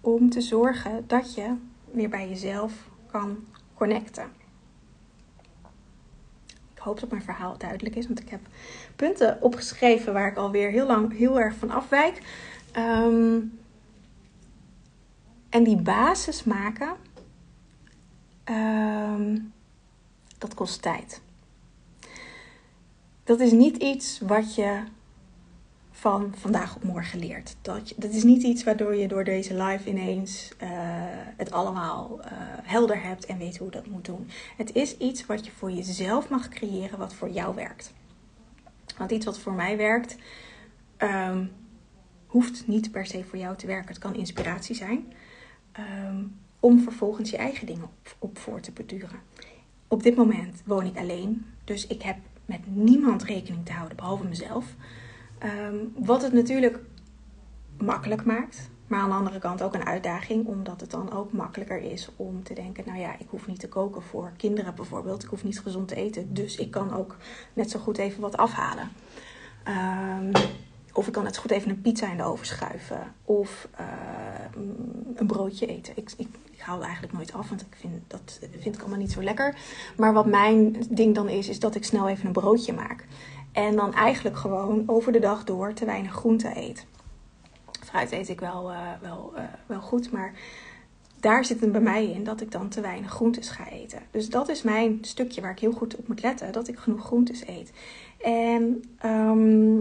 Om 0.00 0.30
te 0.30 0.40
zorgen 0.40 1.04
dat 1.06 1.34
je 1.34 1.54
weer 1.90 2.08
bij 2.08 2.28
jezelf 2.28 2.88
kan 3.10 3.36
connecten. 3.74 4.32
Ik 6.74 6.80
hoop 6.80 7.00
dat 7.00 7.10
mijn 7.10 7.22
verhaal 7.22 7.58
duidelijk 7.58 7.96
is, 7.96 8.06
want 8.06 8.20
ik 8.20 8.28
heb 8.28 8.40
punten 8.96 9.42
opgeschreven 9.42 10.12
waar 10.12 10.28
ik 10.28 10.36
alweer 10.36 10.70
heel 10.70 10.86
lang 10.86 11.16
heel 11.16 11.40
erg 11.40 11.54
van 11.54 11.70
afwijk. 11.70 12.22
Um, 12.76 13.58
en 15.48 15.64
die 15.64 15.82
basis 15.82 16.44
maken 16.44 16.96
Um, 18.50 19.52
dat 20.38 20.54
kost 20.54 20.82
tijd. 20.82 21.20
Dat 23.24 23.40
is 23.40 23.52
niet 23.52 23.76
iets 23.76 24.20
wat 24.20 24.54
je 24.54 24.82
van 26.04 26.32
vandaag 26.36 26.76
op 26.76 26.84
morgen 26.84 27.18
leert. 27.18 27.56
Dat, 27.62 27.94
dat 27.96 28.12
is 28.12 28.22
niet 28.22 28.42
iets 28.42 28.64
waardoor 28.64 28.94
je 28.94 29.08
door 29.08 29.24
deze 29.24 29.62
live 29.62 29.88
ineens 29.88 30.52
uh, 30.62 30.68
het 31.36 31.50
allemaal 31.50 32.20
uh, 32.20 32.26
helder 32.62 33.02
hebt 33.02 33.26
en 33.26 33.38
weet 33.38 33.56
hoe 33.56 33.70
dat 33.70 33.86
moet 33.86 34.04
doen. 34.04 34.28
Het 34.56 34.74
is 34.74 34.96
iets 34.96 35.26
wat 35.26 35.46
je 35.46 35.52
voor 35.52 35.70
jezelf 35.70 36.28
mag 36.28 36.48
creëren, 36.48 36.98
wat 36.98 37.14
voor 37.14 37.30
jou 37.30 37.54
werkt. 37.54 37.92
Want 38.98 39.10
iets 39.10 39.24
wat 39.24 39.38
voor 39.38 39.52
mij 39.52 39.76
werkt, 39.76 40.16
um, 40.98 41.50
hoeft 42.26 42.66
niet 42.66 42.90
per 42.90 43.06
se 43.06 43.24
voor 43.24 43.38
jou 43.38 43.56
te 43.56 43.66
werken. 43.66 43.88
Het 43.88 43.98
kan 43.98 44.14
inspiratie 44.14 44.74
zijn. 44.74 45.12
Um, 46.08 46.36
om 46.60 46.80
vervolgens 46.80 47.30
je 47.30 47.36
eigen 47.36 47.66
dingen 47.66 47.84
op, 47.84 48.16
op 48.18 48.38
voor 48.38 48.60
te 48.60 48.72
beduren. 48.72 49.20
Op 49.88 50.02
dit 50.02 50.16
moment 50.16 50.62
woon 50.64 50.86
ik 50.86 50.96
alleen, 50.96 51.46
dus 51.64 51.86
ik 51.86 52.02
heb 52.02 52.16
met 52.44 52.60
niemand 52.66 53.22
rekening 53.22 53.66
te 53.66 53.72
houden 53.72 53.96
behalve 53.96 54.24
mezelf. 54.24 54.74
Um, 55.44 55.92
wat 55.96 56.22
het 56.22 56.32
natuurlijk 56.32 56.78
makkelijk 57.78 58.24
maakt, 58.24 58.70
maar 58.86 59.00
aan 59.00 59.08
de 59.08 59.14
andere 59.14 59.38
kant 59.38 59.62
ook 59.62 59.74
een 59.74 59.86
uitdaging, 59.86 60.46
omdat 60.46 60.80
het 60.80 60.90
dan 60.90 61.12
ook 61.12 61.32
makkelijker 61.32 61.80
is 61.80 62.08
om 62.16 62.42
te 62.42 62.54
denken: 62.54 62.84
nou 62.86 62.98
ja, 62.98 63.18
ik 63.18 63.26
hoef 63.28 63.46
niet 63.46 63.60
te 63.60 63.68
koken 63.68 64.02
voor 64.02 64.32
kinderen 64.36 64.74
bijvoorbeeld, 64.74 65.22
ik 65.22 65.28
hoef 65.28 65.44
niet 65.44 65.60
gezond 65.60 65.88
te 65.88 65.94
eten, 65.94 66.34
dus 66.34 66.56
ik 66.56 66.70
kan 66.70 66.94
ook 66.94 67.16
net 67.52 67.70
zo 67.70 67.78
goed 67.78 67.98
even 67.98 68.20
wat 68.20 68.36
afhalen. 68.36 68.88
Um, 69.68 70.30
of 70.92 71.06
ik 71.06 71.12
kan 71.12 71.24
net 71.24 71.34
zo 71.34 71.40
goed 71.40 71.50
even 71.50 71.70
een 71.70 71.80
pizza 71.80 72.10
in 72.10 72.16
de 72.16 72.22
oven 72.22 72.46
schuiven. 72.46 73.14
Of 73.24 73.68
uh, 73.80 73.86
een 75.14 75.26
broodje 75.26 75.66
eten. 75.66 75.92
Ik, 75.96 76.12
ik, 76.16 76.28
ik 76.50 76.60
hou 76.60 76.82
eigenlijk 76.82 77.12
nooit 77.12 77.32
af, 77.32 77.48
want 77.48 77.60
ik 77.60 77.76
vind, 77.80 77.92
dat 78.06 78.40
vind 78.58 78.74
ik 78.74 78.80
allemaal 78.80 78.98
niet 78.98 79.12
zo 79.12 79.22
lekker. 79.22 79.56
Maar 79.96 80.12
wat 80.12 80.26
mijn 80.26 80.76
ding 80.90 81.14
dan 81.14 81.28
is, 81.28 81.48
is 81.48 81.60
dat 81.60 81.74
ik 81.74 81.84
snel 81.84 82.08
even 82.08 82.26
een 82.26 82.32
broodje 82.32 82.72
maak. 82.72 83.06
En 83.54 83.76
dan 83.76 83.94
eigenlijk 83.94 84.36
gewoon 84.36 84.82
over 84.86 85.12
de 85.12 85.18
dag 85.18 85.44
door 85.44 85.72
te 85.72 85.84
weinig 85.84 86.12
groente 86.12 86.52
eet. 86.56 86.86
Fruit 87.84 88.12
eet 88.12 88.28
ik 88.28 88.40
wel, 88.40 88.70
uh, 88.70 88.78
wel, 89.00 89.32
uh, 89.36 89.42
wel 89.66 89.80
goed, 89.80 90.10
maar 90.10 90.34
daar 91.20 91.44
zit 91.44 91.60
het 91.60 91.72
bij 91.72 91.80
mij 91.80 92.10
in 92.10 92.24
dat 92.24 92.40
ik 92.40 92.50
dan 92.50 92.68
te 92.68 92.80
weinig 92.80 93.10
groentes 93.10 93.48
ga 93.48 93.68
eten. 93.68 93.98
Dus 94.10 94.28
dat 94.28 94.48
is 94.48 94.62
mijn 94.62 94.98
stukje 95.00 95.40
waar 95.40 95.50
ik 95.50 95.58
heel 95.58 95.72
goed 95.72 95.96
op 95.96 96.08
moet 96.08 96.22
letten, 96.22 96.52
dat 96.52 96.68
ik 96.68 96.78
genoeg 96.78 97.04
groentes 97.04 97.46
eet. 97.46 97.72
En 98.20 98.84
um, 99.04 99.80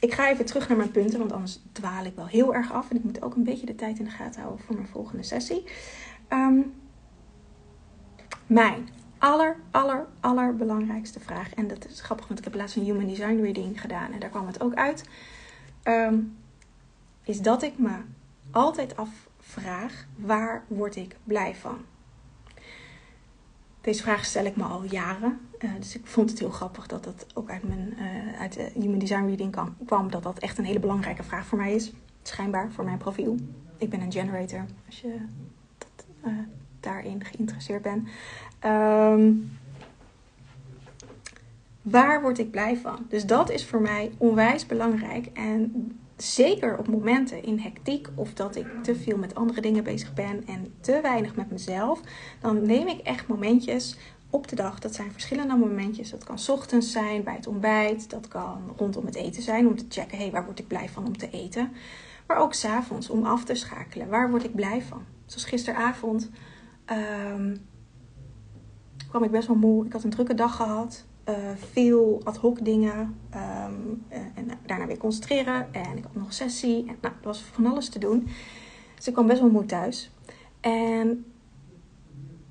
ik 0.00 0.12
ga 0.14 0.30
even 0.30 0.44
terug 0.44 0.68
naar 0.68 0.76
mijn 0.76 0.90
punten, 0.90 1.18
want 1.18 1.32
anders 1.32 1.60
dwaal 1.72 2.04
ik 2.04 2.14
wel 2.14 2.26
heel 2.26 2.54
erg 2.54 2.72
af. 2.72 2.90
En 2.90 2.96
ik 2.96 3.04
moet 3.04 3.22
ook 3.22 3.34
een 3.34 3.44
beetje 3.44 3.66
de 3.66 3.74
tijd 3.74 3.98
in 3.98 4.04
de 4.04 4.10
gaten 4.10 4.40
houden 4.40 4.64
voor 4.64 4.74
mijn 4.74 4.88
volgende 4.88 5.22
sessie. 5.22 5.64
Um, 6.28 6.74
mijn 8.46 8.88
aller, 9.18 9.56
aller, 9.70 10.06
allerbelangrijkste 10.20 11.20
vraag. 11.20 11.54
En 11.54 11.68
dat 11.68 11.88
is 11.88 12.00
grappig, 12.00 12.26
want 12.26 12.38
ik 12.38 12.44
heb 12.44 12.54
laatst 12.54 12.76
een 12.76 12.84
Human 12.84 13.06
Design 13.06 13.40
Reading 13.40 13.80
gedaan. 13.80 14.12
En 14.12 14.20
daar 14.20 14.30
kwam 14.30 14.46
het 14.46 14.60
ook 14.60 14.74
uit. 14.74 15.04
Um, 15.84 16.36
is 17.22 17.40
dat 17.40 17.62
ik 17.62 17.78
me 17.78 17.96
altijd 18.50 18.96
afvraag, 18.96 20.06
waar 20.16 20.64
word 20.66 20.96
ik 20.96 21.16
blij 21.24 21.54
van? 21.54 21.78
Deze 23.80 24.02
vraag 24.02 24.24
stel 24.24 24.44
ik 24.44 24.56
me 24.56 24.64
al 24.64 24.84
jaren. 24.84 25.40
Uh, 25.58 25.70
dus 25.78 25.96
ik 25.96 26.06
vond 26.06 26.30
het 26.30 26.38
heel 26.38 26.50
grappig 26.50 26.86
dat 26.86 27.04
dat 27.04 27.26
ook 27.34 27.50
uit, 27.50 27.62
mijn, 27.62 27.94
uh, 27.98 28.40
uit 28.40 28.52
de 28.52 28.70
Human 28.74 28.98
Design 28.98 29.26
Reading 29.26 29.56
kwam. 29.86 30.10
Dat 30.10 30.22
dat 30.22 30.38
echt 30.38 30.58
een 30.58 30.64
hele 30.64 30.78
belangrijke 30.80 31.22
vraag 31.22 31.46
voor 31.46 31.58
mij 31.58 31.74
is. 31.74 31.92
Schijnbaar 32.22 32.72
voor 32.72 32.84
mijn 32.84 32.98
profiel. 32.98 33.36
Ik 33.78 33.90
ben 33.90 34.00
een 34.00 34.12
generator, 34.12 34.64
als 34.86 35.00
je 35.00 35.16
uh, 36.26 36.32
daarin 36.80 37.24
geïnteresseerd 37.24 37.82
bent. 37.82 38.08
Um, 38.64 39.58
waar 41.82 42.22
word 42.22 42.38
ik 42.38 42.50
blij 42.50 42.76
van? 42.76 43.06
Dus 43.08 43.26
dat 43.26 43.50
is 43.50 43.66
voor 43.66 43.80
mij 43.80 44.10
onwijs 44.18 44.66
belangrijk. 44.66 45.26
En 45.26 45.92
zeker 46.16 46.78
op 46.78 46.88
momenten 46.88 47.42
in 47.42 47.58
hectiek 47.58 48.08
of 48.14 48.34
dat 48.34 48.56
ik 48.56 48.66
te 48.82 48.94
veel 48.94 49.16
met 49.16 49.34
andere 49.34 49.60
dingen 49.60 49.84
bezig 49.84 50.14
ben 50.14 50.46
en 50.46 50.74
te 50.80 50.98
weinig 51.02 51.34
met 51.34 51.50
mezelf, 51.50 52.00
dan 52.40 52.66
neem 52.66 52.86
ik 52.86 53.00
echt 53.00 53.26
momentjes 53.26 53.96
op 54.30 54.48
de 54.48 54.56
dag. 54.56 54.78
Dat 54.78 54.94
zijn 54.94 55.12
verschillende 55.12 55.56
momentjes. 55.56 56.10
Dat 56.10 56.24
kan 56.24 56.38
ochtends 56.48 56.92
zijn 56.92 57.22
bij 57.22 57.34
het 57.34 57.46
ontbijt, 57.46 58.10
dat 58.10 58.28
kan 58.28 58.72
rondom 58.76 59.06
het 59.06 59.14
eten 59.14 59.42
zijn 59.42 59.66
om 59.66 59.76
te 59.76 59.84
checken, 59.88 60.16
hé, 60.16 60.22
hey, 60.22 60.32
waar 60.32 60.44
word 60.44 60.58
ik 60.58 60.66
blij 60.66 60.88
van 60.88 61.06
om 61.06 61.16
te 61.16 61.30
eten? 61.30 61.72
Maar 62.26 62.36
ook 62.36 62.54
s'avonds 62.54 63.10
om 63.10 63.24
af 63.24 63.44
te 63.44 63.54
schakelen, 63.54 64.08
waar 64.08 64.30
word 64.30 64.44
ik 64.44 64.54
blij 64.54 64.82
van? 64.82 65.02
Zoals 65.26 65.44
gisteravond 65.44 66.30
um, 67.32 67.66
kwam 69.08 69.22
ik 69.22 69.30
best 69.30 69.48
wel 69.48 69.56
moe. 69.56 69.86
Ik 69.86 69.92
had 69.92 70.04
een 70.04 70.10
drukke 70.10 70.34
dag 70.34 70.56
gehad. 70.56 71.04
Uh, 71.28 71.34
veel 71.72 72.20
ad 72.24 72.36
hoc 72.36 72.64
dingen. 72.64 73.18
Ehm, 73.30 73.72
en 74.08 74.50
daarna 74.66 74.86
weer 74.86 74.98
concentreren. 74.98 75.74
En 75.74 75.96
ik 75.96 76.02
had 76.02 76.14
nog 76.14 76.26
een 76.26 76.32
sessie. 76.32 76.78
En, 76.78 76.96
nou, 77.00 77.14
er 77.14 77.26
was 77.26 77.40
van 77.40 77.66
alles 77.66 77.88
te 77.88 77.98
doen. 77.98 78.28
Dus 78.96 79.06
ik 79.06 79.12
kwam 79.12 79.26
best 79.26 79.40
wel 79.40 79.50
moe 79.50 79.66
thuis. 79.66 80.10
En 80.60 81.24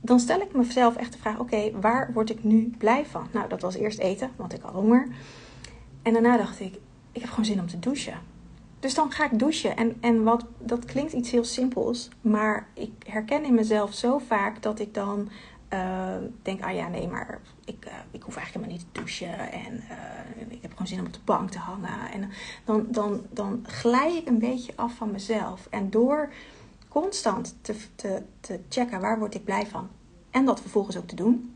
dan 0.01 0.19
stel 0.19 0.41
ik 0.41 0.55
mezelf 0.55 0.95
echt 0.95 1.11
de 1.11 1.19
vraag: 1.19 1.39
oké, 1.39 1.71
waar 1.79 2.13
word 2.13 2.29
ik 2.29 2.43
nu 2.43 2.73
blij 2.77 3.05
van? 3.05 3.27
Nou, 3.31 3.49
dat 3.49 3.61
was 3.61 3.75
eerst 3.75 3.99
eten, 3.99 4.29
want 4.35 4.53
ik 4.53 4.61
had 4.61 4.73
honger. 4.73 5.07
En 6.01 6.13
daarna 6.13 6.37
dacht 6.37 6.59
ik: 6.59 6.79
ik 7.11 7.21
heb 7.21 7.29
gewoon 7.29 7.45
zin 7.45 7.59
om 7.59 7.67
te 7.67 7.79
douchen. 7.79 8.19
Dus 8.79 8.93
dan 8.93 9.11
ga 9.11 9.25
ik 9.25 9.39
douchen. 9.39 9.77
En, 9.77 9.97
en 9.99 10.23
wat, 10.23 10.45
dat 10.59 10.85
klinkt 10.85 11.13
iets 11.13 11.31
heel 11.31 11.43
simpels, 11.43 12.09
maar 12.21 12.67
ik 12.73 12.91
herken 13.05 13.43
in 13.43 13.53
mezelf 13.53 13.93
zo 13.93 14.17
vaak 14.17 14.61
dat 14.61 14.79
ik 14.79 14.93
dan 14.93 15.29
uh, 15.73 16.15
denk: 16.41 16.61
ah 16.61 16.75
ja, 16.75 16.87
nee, 16.87 17.07
maar 17.07 17.39
ik, 17.65 17.85
uh, 17.85 17.93
ik 18.11 18.23
hoef 18.23 18.35
eigenlijk 18.35 18.65
helemaal 18.65 18.85
niet 18.85 18.93
te 18.93 18.99
douchen. 18.99 19.51
En 19.51 19.73
uh, 19.73 20.51
ik 20.51 20.61
heb 20.61 20.71
gewoon 20.71 20.87
zin 20.87 20.99
om 20.99 21.05
op 21.05 21.13
de 21.13 21.19
bank 21.25 21.49
te 21.49 21.59
hangen. 21.59 22.11
En 22.11 22.29
dan, 22.65 22.87
dan, 22.89 23.25
dan 23.29 23.65
glij 23.67 24.15
ik 24.15 24.27
een 24.27 24.39
beetje 24.39 24.73
af 24.75 24.93
van 24.93 25.11
mezelf. 25.11 25.67
En 25.69 25.89
door 25.89 26.33
constant 26.87 27.55
te, 27.61 27.75
te, 27.95 28.23
te 28.39 28.59
checken 28.69 29.01
waar 29.01 29.19
word 29.19 29.35
ik 29.35 29.43
blij 29.43 29.67
van 29.67 29.89
en 30.37 30.45
dat 30.45 30.61
vervolgens 30.61 30.97
ook 30.97 31.07
te 31.07 31.15
doen, 31.15 31.55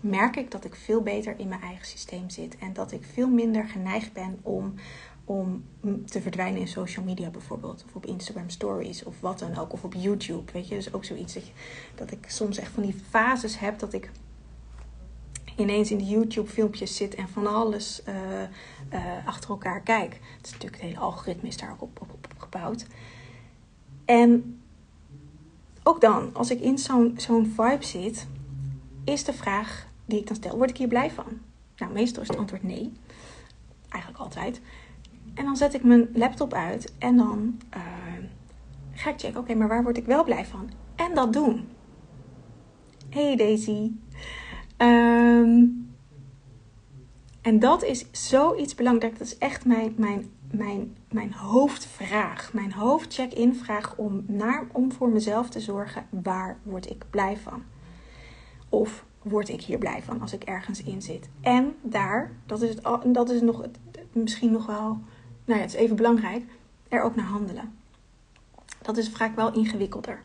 merk 0.00 0.36
ik 0.36 0.50
dat 0.50 0.64
ik 0.64 0.74
veel 0.74 1.00
beter 1.00 1.38
in 1.38 1.48
mijn 1.48 1.60
eigen 1.60 1.86
systeem 1.86 2.30
zit 2.30 2.58
en 2.58 2.72
dat 2.72 2.92
ik 2.92 3.04
veel 3.12 3.28
minder 3.28 3.64
geneigd 3.64 4.12
ben 4.12 4.38
om, 4.42 4.74
om 5.28 5.64
te 6.06 6.20
verdwijnen 6.20 6.60
in 6.60 6.68
social 6.68 7.04
media 7.04 7.30
bijvoorbeeld, 7.30 7.84
of 7.86 7.94
op 7.94 8.06
Instagram 8.06 8.50
stories 8.50 9.04
of 9.04 9.20
wat 9.20 9.38
dan 9.38 9.58
ook, 9.58 9.72
of 9.72 9.84
op 9.84 9.94
YouTube. 9.94 10.52
Weet 10.52 10.68
je, 10.68 10.74
dus 10.74 10.92
ook 10.92 11.04
zoiets 11.04 11.38
dat, 11.94 12.10
ik 12.10 12.30
soms 12.30 12.58
echt 12.58 12.72
van 12.72 12.82
die 12.82 12.94
fases 13.08 13.58
heb 13.58 13.78
dat 13.78 13.92
ik 13.92 14.10
ineens 15.56 15.90
in 15.90 15.98
de 15.98 16.04
YouTube-filmpjes 16.04 16.96
zit 16.96 17.14
en 17.14 17.28
van 17.28 17.46
alles 17.46 18.02
uh, 18.08 18.14
uh, 18.92 19.26
achter 19.26 19.50
elkaar 19.50 19.80
kijk. 19.80 20.12
Het 20.36 20.46
is 20.46 20.52
natuurlijk 20.52 20.82
het 20.82 20.90
hele 20.90 21.04
algoritme 21.04 21.56
daar 21.56 21.72
ook 21.72 21.82
op, 21.82 22.00
op, 22.00 22.10
op 22.10 22.38
gebouwd. 22.38 22.86
En 24.04 24.60
ook 25.82 26.00
dan, 26.00 26.34
als 26.34 26.50
ik 26.50 26.60
in 26.60 26.78
zo'n 26.78 27.14
zo'n 27.16 27.52
vibe 27.56 27.84
zit, 27.84 28.26
is 29.04 29.24
de 29.24 29.32
vraag 29.32 29.86
die 30.04 30.18
ik 30.18 30.26
dan 30.26 30.36
stel: 30.36 30.56
word 30.56 30.70
ik 30.70 30.76
hier 30.76 30.88
blij 30.88 31.10
van? 31.10 31.40
Nou, 31.76 31.92
meestal 31.92 32.22
is 32.22 32.28
het 32.28 32.36
antwoord 32.36 32.62
nee. 32.62 32.92
Eigenlijk 33.88 34.22
altijd. 34.22 34.60
En 35.38 35.44
dan 35.44 35.56
zet 35.56 35.74
ik 35.74 35.84
mijn 35.84 36.08
laptop 36.12 36.52
uit 36.52 36.94
en 36.98 37.16
dan 37.16 37.60
uh, 37.76 37.82
ga 38.92 39.10
ik 39.10 39.20
checken: 39.20 39.40
oké, 39.40 39.54
maar 39.54 39.68
waar 39.68 39.82
word 39.82 39.96
ik 39.96 40.06
wel 40.06 40.24
blij 40.24 40.44
van? 40.44 40.70
En 40.96 41.14
dat 41.14 41.32
doen. 41.32 41.68
Hey 43.08 43.36
Daisy. 43.36 43.92
Um, 44.76 45.90
en 47.42 47.58
dat 47.58 47.84
is 47.84 48.06
zoiets 48.10 48.74
belangrijk. 48.74 49.18
Dat 49.18 49.26
is 49.26 49.38
echt 49.38 49.64
mijn, 49.64 49.94
mijn 49.96 50.30
mijn, 50.52 50.96
mijn 51.10 51.32
hoofdvraag, 51.32 52.52
mijn 52.52 52.72
hoofdcheck-in 52.72 53.54
vraag 53.54 53.96
om, 53.96 54.24
naar, 54.26 54.66
om 54.72 54.92
voor 54.92 55.08
mezelf 55.08 55.48
te 55.48 55.60
zorgen, 55.60 56.06
waar 56.10 56.58
word 56.62 56.90
ik 56.90 57.04
blij 57.10 57.36
van? 57.36 57.62
Of 58.68 59.04
word 59.22 59.48
ik 59.48 59.60
hier 59.60 59.78
blij 59.78 60.02
van 60.02 60.20
als 60.20 60.32
ik 60.32 60.42
ergens 60.42 60.82
in 60.82 61.02
zit? 61.02 61.28
En 61.40 61.74
daar, 61.82 62.32
dat 62.46 62.62
is, 62.62 62.74
het, 62.74 63.14
dat 63.14 63.30
is 63.30 63.40
nog, 63.40 63.64
misschien 64.12 64.52
nog 64.52 64.66
wel, 64.66 65.00
nou 65.48 65.60
ja, 65.60 65.66
het 65.66 65.74
is 65.74 65.80
even 65.80 65.96
belangrijk, 65.96 66.44
er 66.88 67.02
ook 67.02 67.16
naar 67.16 67.26
handelen. 67.26 67.78
Dat 68.82 68.96
is 68.96 69.08
vaak 69.08 69.36
wel 69.36 69.52
ingewikkelder. 69.52 70.22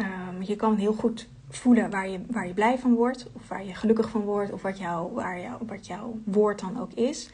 Um, 0.00 0.42
je 0.42 0.56
kan 0.56 0.76
heel 0.76 0.92
goed 0.92 1.28
voelen 1.48 1.90
waar 1.90 2.08
je, 2.08 2.20
waar 2.30 2.46
je 2.46 2.54
blij 2.54 2.78
van 2.78 2.94
wordt, 2.94 3.26
of 3.32 3.48
waar 3.48 3.64
je 3.64 3.74
gelukkig 3.74 4.08
van 4.08 4.20
wordt, 4.20 4.52
of 4.52 4.62
wat, 4.62 4.78
jou, 4.78 5.12
waar 5.12 5.40
jou, 5.40 5.62
wat 5.66 5.86
jouw 5.86 6.18
woord 6.24 6.60
dan 6.60 6.80
ook 6.80 6.92
is. 6.92 7.30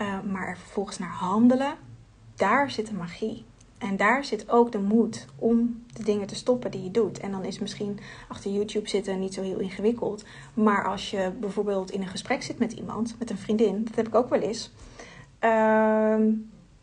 Uh, 0.00 0.20
maar 0.22 0.58
vervolgens 0.58 0.98
naar 0.98 1.12
handelen, 1.12 1.74
daar 2.34 2.70
zit 2.70 2.86
de 2.86 2.94
magie. 2.94 3.44
En 3.78 3.96
daar 3.96 4.24
zit 4.24 4.50
ook 4.50 4.72
de 4.72 4.80
moed 4.80 5.26
om 5.36 5.84
de 5.92 6.02
dingen 6.02 6.26
te 6.26 6.34
stoppen 6.34 6.70
die 6.70 6.82
je 6.82 6.90
doet. 6.90 7.18
En 7.18 7.30
dan 7.30 7.44
is 7.44 7.58
misschien 7.58 7.98
achter 8.28 8.50
YouTube 8.50 8.88
zitten 8.88 9.20
niet 9.20 9.34
zo 9.34 9.42
heel 9.42 9.58
ingewikkeld. 9.58 10.24
Maar 10.54 10.84
als 10.84 11.10
je 11.10 11.32
bijvoorbeeld 11.40 11.90
in 11.90 12.02
een 12.02 12.08
gesprek 12.08 12.42
zit 12.42 12.58
met 12.58 12.72
iemand, 12.72 13.14
met 13.18 13.30
een 13.30 13.38
vriendin, 13.38 13.84
dat 13.84 13.94
heb 13.94 14.06
ik 14.06 14.14
ook 14.14 14.28
wel 14.28 14.40
eens. 14.40 14.70
Uh, 15.44 15.50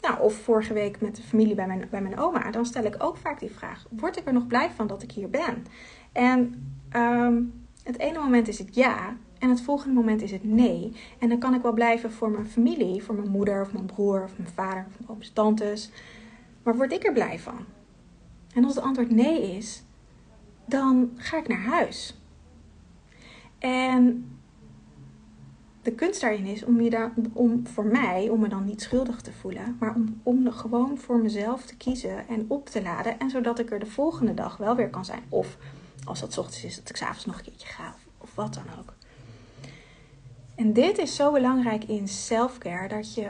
nou, 0.01 0.19
of 0.19 0.33
vorige 0.33 0.73
week 0.73 1.01
met 1.01 1.15
de 1.15 1.21
familie 1.21 1.55
bij 1.55 1.67
mijn, 1.67 1.87
bij 1.89 2.01
mijn 2.01 2.19
oma, 2.19 2.51
dan 2.51 2.65
stel 2.65 2.83
ik 2.83 2.95
ook 3.03 3.17
vaak 3.17 3.39
die 3.39 3.51
vraag: 3.51 3.85
Word 3.89 4.17
ik 4.17 4.25
er 4.25 4.33
nog 4.33 4.47
blij 4.47 4.71
van 4.71 4.87
dat 4.87 5.03
ik 5.03 5.11
hier 5.11 5.29
ben? 5.29 5.65
En 6.11 6.67
uh, 6.95 7.37
het 7.83 7.99
ene 7.99 8.19
moment 8.19 8.47
is 8.47 8.59
het 8.59 8.75
ja, 8.75 9.17
en 9.39 9.49
het 9.49 9.61
volgende 9.61 9.95
moment 9.95 10.21
is 10.21 10.31
het 10.31 10.43
nee. 10.43 10.95
En 11.19 11.29
dan 11.29 11.39
kan 11.39 11.53
ik 11.53 11.61
wel 11.61 11.73
blijven 11.73 12.11
voor 12.11 12.31
mijn 12.31 12.45
familie, 12.45 13.03
voor 13.03 13.15
mijn 13.15 13.29
moeder 13.29 13.61
of 13.61 13.73
mijn 13.73 13.85
broer 13.85 14.23
of 14.23 14.37
mijn 14.37 14.49
vader 14.49 14.85
of 14.87 14.99
mijn 14.99 15.09
ooms, 15.09 15.29
tantes. 15.29 15.91
Maar 16.63 16.75
word 16.75 16.91
ik 16.91 17.05
er 17.05 17.13
blij 17.13 17.39
van? 17.39 17.65
En 18.53 18.63
als 18.63 18.75
het 18.75 18.83
antwoord 18.83 19.11
nee 19.11 19.55
is, 19.55 19.83
dan 20.65 21.11
ga 21.15 21.37
ik 21.37 21.47
naar 21.47 21.63
huis. 21.63 22.19
En 23.59 24.29
de 25.85 25.91
kunst 25.91 26.21
daarin 26.21 26.45
is 26.45 26.63
om, 26.63 26.81
je 26.81 26.89
daar, 26.89 27.13
om 27.33 27.67
voor 27.67 27.85
mij, 27.85 28.29
om 28.29 28.39
me 28.39 28.47
dan 28.47 28.65
niet 28.65 28.81
schuldig 28.81 29.21
te 29.21 29.31
voelen, 29.31 29.77
maar 29.79 29.95
om, 29.95 30.21
om 30.23 30.51
gewoon 30.51 30.97
voor 30.97 31.19
mezelf 31.19 31.65
te 31.65 31.75
kiezen 31.75 32.27
en 32.27 32.45
op 32.47 32.69
te 32.69 32.81
laden. 32.81 33.19
En 33.19 33.29
zodat 33.29 33.59
ik 33.59 33.71
er 33.71 33.79
de 33.79 33.85
volgende 33.85 34.33
dag 34.33 34.57
wel 34.57 34.75
weer 34.75 34.89
kan 34.89 35.05
zijn. 35.05 35.23
Of 35.29 35.57
als 36.03 36.19
dat 36.19 36.37
ochtends 36.37 36.63
is, 36.63 36.75
dat 36.75 36.89
ik 36.89 36.95
s'avonds 36.95 37.25
nog 37.25 37.37
een 37.37 37.43
keertje 37.43 37.67
ga. 37.67 37.87
Of, 37.87 38.07
of 38.17 38.35
wat 38.35 38.53
dan 38.53 38.63
ook. 38.79 38.93
En 40.55 40.73
dit 40.73 40.97
is 40.97 41.15
zo 41.15 41.31
belangrijk 41.31 41.83
in 41.83 42.07
selfcare 42.07 42.87
dat 42.87 43.13
je, 43.13 43.29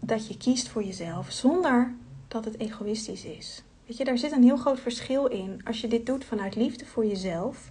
dat 0.00 0.28
je 0.28 0.36
kiest 0.36 0.68
voor 0.68 0.84
jezelf 0.84 1.30
zonder 1.30 1.94
dat 2.28 2.44
het 2.44 2.58
egoïstisch 2.58 3.24
is. 3.24 3.62
Weet 3.86 3.96
je, 3.96 4.04
daar 4.04 4.18
zit 4.18 4.32
een 4.32 4.42
heel 4.42 4.56
groot 4.56 4.80
verschil 4.80 5.26
in. 5.26 5.60
Als 5.64 5.80
je 5.80 5.88
dit 5.88 6.06
doet 6.06 6.24
vanuit 6.24 6.54
liefde 6.54 6.86
voor 6.86 7.06
jezelf, 7.06 7.70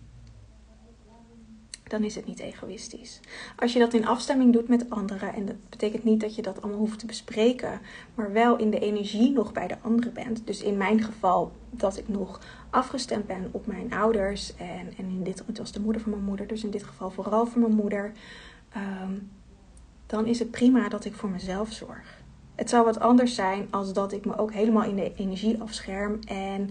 dan 1.87 2.03
is 2.03 2.15
het 2.15 2.25
niet 2.25 2.39
egoïstisch. 2.39 3.19
Als 3.55 3.73
je 3.73 3.79
dat 3.79 3.93
in 3.93 4.07
afstemming 4.07 4.53
doet 4.53 4.67
met 4.67 4.89
anderen, 4.89 5.33
en 5.33 5.45
dat 5.45 5.69
betekent 5.69 6.03
niet 6.03 6.19
dat 6.19 6.35
je 6.35 6.41
dat 6.41 6.61
allemaal 6.61 6.79
hoeft 6.79 6.99
te 6.99 7.05
bespreken, 7.05 7.79
maar 8.15 8.31
wel 8.31 8.57
in 8.57 8.69
de 8.69 8.79
energie 8.79 9.31
nog 9.31 9.51
bij 9.51 9.67
de 9.67 9.77
anderen 9.81 10.13
bent. 10.13 10.47
Dus 10.47 10.61
in 10.61 10.77
mijn 10.77 11.03
geval 11.03 11.51
dat 11.69 11.97
ik 11.97 12.07
nog 12.07 12.39
afgestemd 12.69 13.27
ben 13.27 13.49
op 13.51 13.67
mijn 13.67 13.93
ouders 13.93 14.55
en, 14.55 14.93
en 14.97 15.09
in 15.09 15.23
dit 15.23 15.43
het 15.45 15.57
was 15.57 15.71
de 15.71 15.79
moeder 15.79 16.01
van 16.01 16.11
mijn 16.11 16.23
moeder, 16.23 16.47
dus 16.47 16.63
in 16.63 16.71
dit 16.71 16.83
geval 16.83 17.11
vooral 17.11 17.45
voor 17.45 17.61
mijn 17.61 17.75
moeder. 17.75 18.11
Ehm, 18.71 19.13
dan 20.05 20.25
is 20.25 20.39
het 20.39 20.51
prima 20.51 20.89
dat 20.89 21.05
ik 21.05 21.13
voor 21.13 21.29
mezelf 21.29 21.71
zorg. 21.71 22.23
Het 22.55 22.69
zou 22.69 22.85
wat 22.85 22.99
anders 22.99 23.35
zijn 23.35 23.67
als 23.71 23.93
dat 23.93 24.11
ik 24.11 24.25
me 24.25 24.37
ook 24.37 24.53
helemaal 24.53 24.83
in 24.83 24.95
de 24.95 25.13
energie 25.15 25.61
afscherm 25.61 26.19
en 26.27 26.69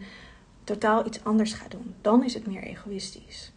totaal 0.65 1.07
iets 1.07 1.25
anders 1.25 1.53
ga 1.53 1.69
doen. 1.69 1.95
Dan 2.01 2.25
is 2.25 2.35
het 2.35 2.47
meer 2.47 2.63
egoïstisch. 2.63 3.54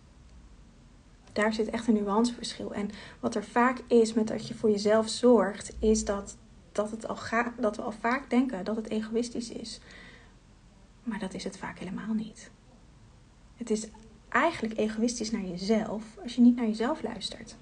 Daar 1.38 1.54
zit 1.54 1.70
echt 1.70 1.88
een 1.88 1.94
nuanceverschil. 1.94 2.74
En 2.74 2.90
wat 3.20 3.36
er 3.36 3.44
vaak 3.44 3.80
is 3.88 4.14
met 4.14 4.28
dat 4.28 4.48
je 4.48 4.54
voor 4.54 4.70
jezelf 4.70 5.10
zorgt, 5.10 5.76
is 5.80 6.06
dat, 6.06 6.38
dat, 6.72 6.92
het 6.92 7.08
al 7.08 7.16
ga, 7.16 7.54
dat 7.58 7.76
we 7.76 7.82
al 7.82 7.92
vaak 7.92 8.30
denken 8.30 8.64
dat 8.64 8.76
het 8.76 8.90
egoïstisch 8.90 9.50
is. 9.50 9.80
Maar 11.04 11.20
dat 11.20 11.34
is 11.34 11.44
het 11.44 11.58
vaak 11.58 11.80
helemaal 11.80 12.14
niet. 12.14 12.52
Het 13.56 13.70
is 13.70 13.88
eigenlijk 14.30 14.78
egoïstisch 14.78 15.32
naar 15.32 15.46
jezelf 15.46 16.04
als 16.24 16.36
je 16.36 16.42
niet 16.42 16.56
naar 16.56 16.68
jezelf 16.68 17.04
luistert. 17.04 17.56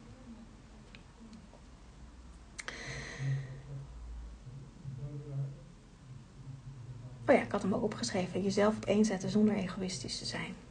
Oh 7.27 7.35
ja, 7.35 7.41
ik 7.41 7.51
had 7.51 7.61
hem 7.61 7.73
ook 7.73 7.83
opgeschreven. 7.83 8.43
Jezelf 8.43 8.75
op 8.75 8.85
één 8.85 9.05
zetten 9.05 9.29
zonder 9.29 9.55
egoïstisch 9.55 10.17
te 10.17 10.25
zijn. 10.25 10.64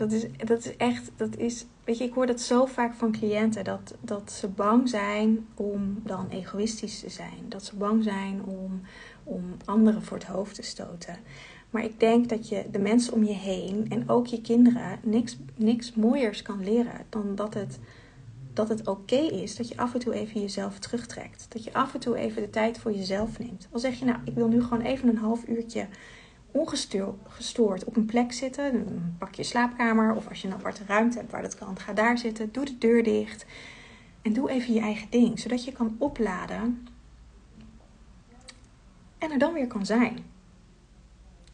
Dat 0.00 0.12
is, 0.12 0.26
dat 0.36 0.64
is 0.64 0.76
echt, 0.76 1.10
dat 1.16 1.36
is, 1.36 1.66
weet 1.84 1.98
je, 1.98 2.04
ik 2.04 2.12
hoor 2.12 2.26
dat 2.26 2.40
zo 2.40 2.66
vaak 2.66 2.94
van 2.94 3.12
cliënten. 3.12 3.64
Dat, 3.64 3.94
dat 4.00 4.32
ze 4.32 4.48
bang 4.48 4.88
zijn 4.88 5.46
om 5.54 6.00
dan 6.04 6.28
egoïstisch 6.28 7.00
te 7.00 7.08
zijn. 7.08 7.44
Dat 7.48 7.64
ze 7.64 7.76
bang 7.76 8.02
zijn 8.04 8.44
om, 8.44 8.80
om 9.24 9.44
anderen 9.64 10.02
voor 10.02 10.16
het 10.16 10.26
hoofd 10.26 10.54
te 10.54 10.62
stoten. 10.62 11.16
Maar 11.70 11.84
ik 11.84 12.00
denk 12.00 12.28
dat 12.28 12.48
je 12.48 12.64
de 12.70 12.78
mensen 12.78 13.12
om 13.12 13.24
je 13.24 13.32
heen 13.32 13.86
en 13.88 14.08
ook 14.08 14.26
je 14.26 14.40
kinderen 14.40 14.98
niks, 15.02 15.38
niks 15.56 15.94
mooiers 15.94 16.42
kan 16.42 16.64
leren 16.64 17.06
dan 17.08 17.34
dat 17.34 17.54
het 17.54 17.78
dat 18.52 18.68
het 18.68 18.88
oké 18.88 19.16
is 19.16 19.56
dat 19.56 19.68
je 19.68 19.76
af 19.76 19.94
en 19.94 20.00
toe 20.00 20.14
even 20.14 20.40
jezelf 20.40 20.78
terugtrekt. 20.78 21.46
Dat 21.48 21.64
je 21.64 21.72
af 21.72 21.94
en 21.94 22.00
toe 22.00 22.16
even 22.16 22.42
de 22.42 22.50
tijd 22.50 22.78
voor 22.78 22.92
jezelf 22.92 23.38
neemt. 23.38 23.68
Al 23.72 23.78
zeg 23.78 23.98
je 23.98 24.04
nou, 24.04 24.18
ik 24.24 24.34
wil 24.34 24.48
nu 24.48 24.62
gewoon 24.62 24.80
even 24.80 25.08
een 25.08 25.16
half 25.16 25.48
uurtje 25.48 25.86
ongestoord 26.52 27.84
op 27.84 27.96
een 27.96 28.06
plek 28.06 28.32
zitten. 28.32 29.14
Pak 29.18 29.34
je 29.34 29.42
slaapkamer 29.42 30.14
of 30.14 30.28
als 30.28 30.42
je 30.42 30.48
een 30.48 30.54
aparte 30.54 30.84
ruimte 30.86 31.18
hebt 31.18 31.30
waar 31.30 31.42
dat 31.42 31.54
kan, 31.54 31.78
ga 31.78 31.92
daar 31.92 32.18
zitten. 32.18 32.52
Doe 32.52 32.64
de 32.64 32.78
deur 32.78 33.02
dicht 33.02 33.46
en 34.22 34.32
doe 34.32 34.50
even 34.50 34.74
je 34.74 34.80
eigen 34.80 35.10
ding. 35.10 35.38
Zodat 35.38 35.64
je 35.64 35.72
kan 35.72 35.96
opladen 35.98 36.88
en 39.18 39.30
er 39.30 39.38
dan 39.38 39.52
weer 39.52 39.66
kan 39.66 39.86
zijn. 39.86 40.18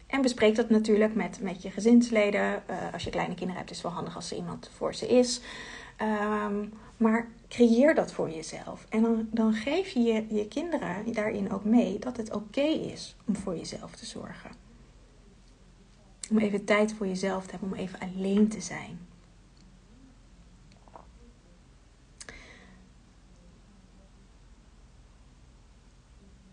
En 0.07 0.23
bespreek 0.23 0.55
dat 0.55 0.71
natuurlijk 0.71 1.15
met, 1.15 1.41
met 1.41 1.63
je 1.63 1.71
gezinsleden. 1.71 2.63
Uh, 2.71 2.93
als 2.93 3.05
je 3.05 3.11
kleine 3.11 3.35
kinderen 3.35 3.57
hebt, 3.57 3.71
is 3.71 3.77
het 3.77 3.87
wel 3.87 3.95
handig 3.95 4.17
als 4.17 4.31
er 4.31 4.37
iemand 4.37 4.71
voor 4.77 4.95
ze 4.95 5.07
is. 5.07 5.41
Um, 6.49 6.73
maar 6.97 7.29
creëer 7.49 7.95
dat 7.95 8.13
voor 8.13 8.31
jezelf. 8.31 8.87
En 8.89 9.03
dan, 9.03 9.29
dan 9.31 9.53
geef 9.53 9.89
je, 9.89 10.03
je 10.03 10.35
je 10.35 10.49
kinderen 10.49 11.13
daarin 11.13 11.53
ook 11.53 11.65
mee 11.65 11.99
dat 11.99 12.17
het 12.17 12.33
oké 12.33 12.61
is 12.61 13.17
om 13.27 13.37
voor 13.37 13.57
jezelf 13.57 13.97
te 13.97 14.07
zorgen. 14.07 14.66
Om 16.31 16.39
even 16.39 16.65
tijd 16.65 16.93
voor 16.93 17.07
jezelf 17.07 17.45
te 17.45 17.51
hebben, 17.51 17.69
om 17.69 17.75
even 17.75 18.01
alleen 18.01 18.49
te 18.49 18.61
zijn. 18.61 18.99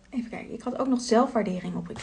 Even 0.09 0.29
kijken, 0.29 0.53
ik 0.53 0.62
had 0.62 0.77
ook 0.77 0.88
nog 0.88 1.01
zelfwaardering 1.01 1.75
op. 1.75 1.89
Ik 1.89 1.97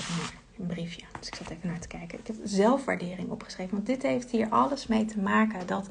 een 0.61 0.67
briefje, 0.67 1.05
dus 1.19 1.29
ik 1.29 1.35
zat 1.35 1.51
even 1.51 1.69
naar 1.69 1.79
te 1.79 1.89
kijken. 1.89 2.19
Ik 2.19 2.27
heb 2.27 2.37
zelfwaardering 2.43 3.31
opgeschreven, 3.31 3.75
want 3.75 3.87
dit 3.87 4.03
heeft 4.03 4.31
hier 4.31 4.49
alles 4.49 4.87
mee 4.87 5.05
te 5.05 5.21
maken. 5.21 5.67
Dat, 5.67 5.89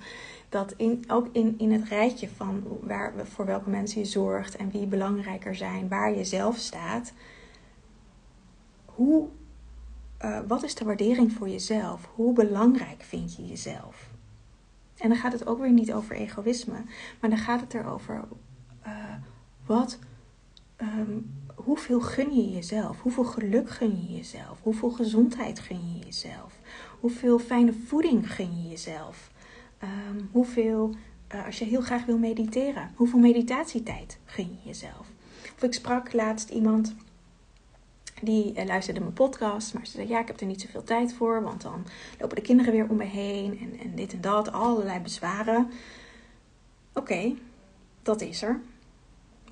dat 0.50 0.74
in, 0.78 1.04
ook 1.08 1.28
in, 1.32 1.56
in 1.58 1.72
het 1.72 1.88
rijtje 1.88 2.30
van 2.30 2.64
waar, 2.82 3.14
voor 3.24 3.46
welke 3.46 3.70
mensen 3.70 4.00
je 4.00 4.06
zorgt 4.06 4.56
en 4.56 4.72
wie 4.72 4.86
belangrijker 4.86 5.56
zijn, 5.56 5.88
waar 5.88 6.16
je 6.16 6.24
zelf 6.24 6.58
staat. 6.58 7.14
Hoe, 8.86 9.28
uh, 10.26 10.40
wat 10.48 10.64
is 10.64 10.76
de 10.76 10.86
waardering 10.86 11.32
voor 11.32 11.50
jezelf? 11.50 12.10
Hoe 12.16 12.34
belangrijk 12.34 13.02
vind 13.02 13.36
je 13.36 13.48
jezelf? 13.48 14.10
En 14.98 15.10
dan 15.10 15.18
gaat 15.18 15.34
het 15.34 15.48
ook 15.48 15.60
weer 15.60 15.72
niet 15.72 15.94
over 15.94 16.16
egoïsme, 16.16 16.84
maar 17.20 17.30
dan 17.30 17.40
gaat 17.40 17.62
het 17.62 17.74
erover 17.74 18.24
uh, 18.88 18.94
wat. 19.66 20.00
Um, 20.82 21.32
hoeveel 21.56 22.02
gun 22.02 22.36
je 22.36 22.50
jezelf? 22.50 23.02
Hoeveel 23.02 23.24
geluk 23.24 23.70
gun 23.70 24.06
je 24.08 24.16
jezelf? 24.16 24.60
Hoeveel 24.62 24.90
gezondheid 24.90 25.60
gun 25.60 25.94
je 25.94 26.06
jezelf? 26.06 26.60
Hoeveel 27.00 27.40
fijne 27.40 27.74
voeding 27.74 28.34
gun 28.34 28.62
je 28.64 28.70
jezelf? 28.70 29.32
Um, 29.84 30.30
hoeveel, 30.32 30.96
uh, 31.36 31.46
als 31.46 31.60
je 31.60 31.66
heel 31.66 31.82
graag 31.82 32.06
wil 32.06 32.18
mediteren, 32.18 32.92
hoeveel 32.96 33.20
meditatietijd 33.20 34.20
gun 34.26 34.48
je 34.62 34.68
jezelf? 34.68 35.08
Of 35.56 35.64
ik 35.64 35.74
sprak 35.74 36.14
laatst 36.14 36.50
iemand 36.50 36.96
die 38.22 38.60
uh, 38.60 38.66
luisterde 38.66 39.00
mijn 39.00 39.14
podcast, 39.14 39.74
maar 39.74 39.86
ze 39.86 39.92
zei: 39.92 40.08
Ja, 40.08 40.20
ik 40.20 40.28
heb 40.28 40.40
er 40.40 40.46
niet 40.46 40.62
zoveel 40.62 40.84
tijd 40.84 41.14
voor, 41.14 41.44
want 41.44 41.62
dan 41.62 41.86
lopen 42.20 42.36
de 42.36 42.42
kinderen 42.42 42.72
weer 42.72 42.90
om 42.90 42.96
me 42.96 43.04
heen 43.04 43.60
en, 43.60 43.80
en 43.80 43.96
dit 43.96 44.14
en 44.14 44.22
dat, 44.22 44.52
allerlei 44.52 45.00
bezwaren. 45.00 45.72
Oké, 46.94 47.36
dat 48.02 48.22
is 48.22 48.42
er. 48.42 48.60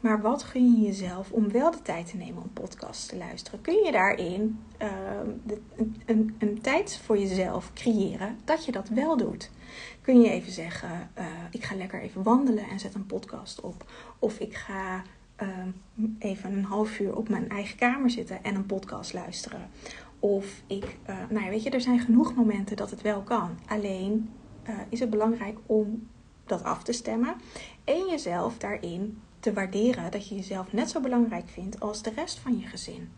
Maar 0.02 0.22
wat 0.22 0.44
gun 0.44 0.72
je 0.72 0.86
jezelf 0.86 1.32
om 1.32 1.52
wel 1.52 1.72
de 1.72 1.82
tijd 1.82 2.10
te 2.10 2.18
nemen 2.18 2.44
om 2.44 2.54
podcasts 2.54 3.06
te 3.06 3.18
luisteren? 3.18 3.62
Kun 3.62 3.84
je 3.84 3.92
daarin 3.92 4.60
de, 4.78 5.62
een, 5.76 6.02
een, 6.06 6.36
een, 6.40 6.62
tijd 6.62 6.98
voor 7.04 7.18
jezelf 7.18 7.74
creëren 7.74 8.38
dat 8.44 8.66
je 8.66 8.72
dat 8.72 8.90
wel 8.90 9.18
doet? 9.18 9.50
Kun 10.02 10.22
je 10.22 10.30
even 10.30 10.52
zeggen: 10.52 11.10
uh, 11.18 11.26
Ik 11.52 11.64
ga 11.64 11.76
lekker 11.76 12.02
even 12.02 12.24
wandelen 12.24 12.70
en 12.70 12.80
zet 12.80 12.96
een 12.96 13.06
podcast 13.06 13.62
op. 13.62 13.92
Of 14.20 14.40
ik 14.40 14.56
ga 14.56 15.04
uh, 15.41 15.47
even 16.19 16.52
een 16.52 16.63
half 16.63 17.00
uur 17.00 17.15
op 17.15 17.30
mijn 17.30 17.50
eigen 17.50 17.78
kamer 17.78 18.10
zitten 18.10 18.43
en 18.43 18.56
een 18.56 18.65
podcast 18.65 19.13
luisteren. 19.13 19.69
Of 20.19 20.62
ik, 20.67 20.97
eh, 21.06 21.15
nou 21.30 21.43
ja, 21.43 21.50
weet 21.50 21.63
je, 21.63 21.69
er 21.69 21.82
zijn 21.82 22.00
genoeg 22.00 22.36
momenten 22.36 22.78
dat 22.78 22.91
het 22.91 23.02
wel 23.02 23.21
kan. 23.21 23.58
Alleen 23.67 24.30
eh, 24.63 24.76
is 24.89 25.00
het 25.00 25.10
belangrijk 25.10 25.58
om 25.65 26.08
dat 26.45 26.63
af 26.63 26.84
te 26.84 26.91
stemmen 26.91 27.36
en 27.84 28.08
jezelf 28.10 28.58
daarin 28.58 29.21
te 29.39 29.54
waarderen 29.54 30.12
dat 30.12 30.28
je 30.28 30.36
jezelf 30.36 30.73
net 30.73 30.89
zo 30.89 31.02
belangrijk 31.02 31.50
vindt 31.50 31.80
als 31.80 32.02
de 32.02 32.12
rest 32.15 32.39
van 32.39 32.60
je 32.60 32.65
gezin. 32.65 33.10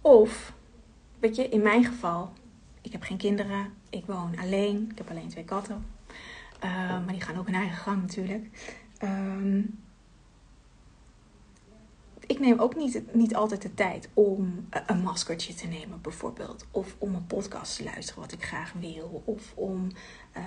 Of, 0.00 0.52
weet 1.18 1.36
je, 1.36 1.48
in 1.48 1.62
mijn 1.62 1.84
geval, 1.84 2.32
ik 2.80 2.92
heb 2.92 3.02
geen 3.02 3.16
kinderen, 3.16 3.72
ik 3.90 4.06
woon 4.06 4.38
alleen, 4.38 4.88
ik 4.90 4.98
heb 4.98 5.10
alleen 5.10 5.28
twee 5.28 5.44
katten, 5.44 5.84
uh, 6.64 6.70
maar 7.04 7.12
die 7.12 7.20
gaan 7.20 7.38
ook 7.38 7.46
hun 7.46 7.54
eigen 7.54 7.76
gang 7.76 8.00
natuurlijk. 8.00 8.74
Um, 9.02 9.78
ik 12.26 12.40
neem 12.40 12.58
ook 12.58 12.76
niet, 12.76 13.14
niet 13.14 13.34
altijd 13.34 13.62
de 13.62 13.74
tijd 13.74 14.08
om 14.14 14.68
een 14.86 15.00
maskertje 15.00 15.54
te 15.54 15.66
nemen, 15.66 16.00
bijvoorbeeld. 16.00 16.66
Of 16.70 16.96
om 16.98 17.14
een 17.14 17.26
podcast 17.26 17.76
te 17.76 17.84
luisteren, 17.84 18.22
wat 18.22 18.32
ik 18.32 18.44
graag 18.44 18.72
wil. 18.72 19.22
Of 19.24 19.52
om. 19.54 19.88
Uh, 20.36 20.42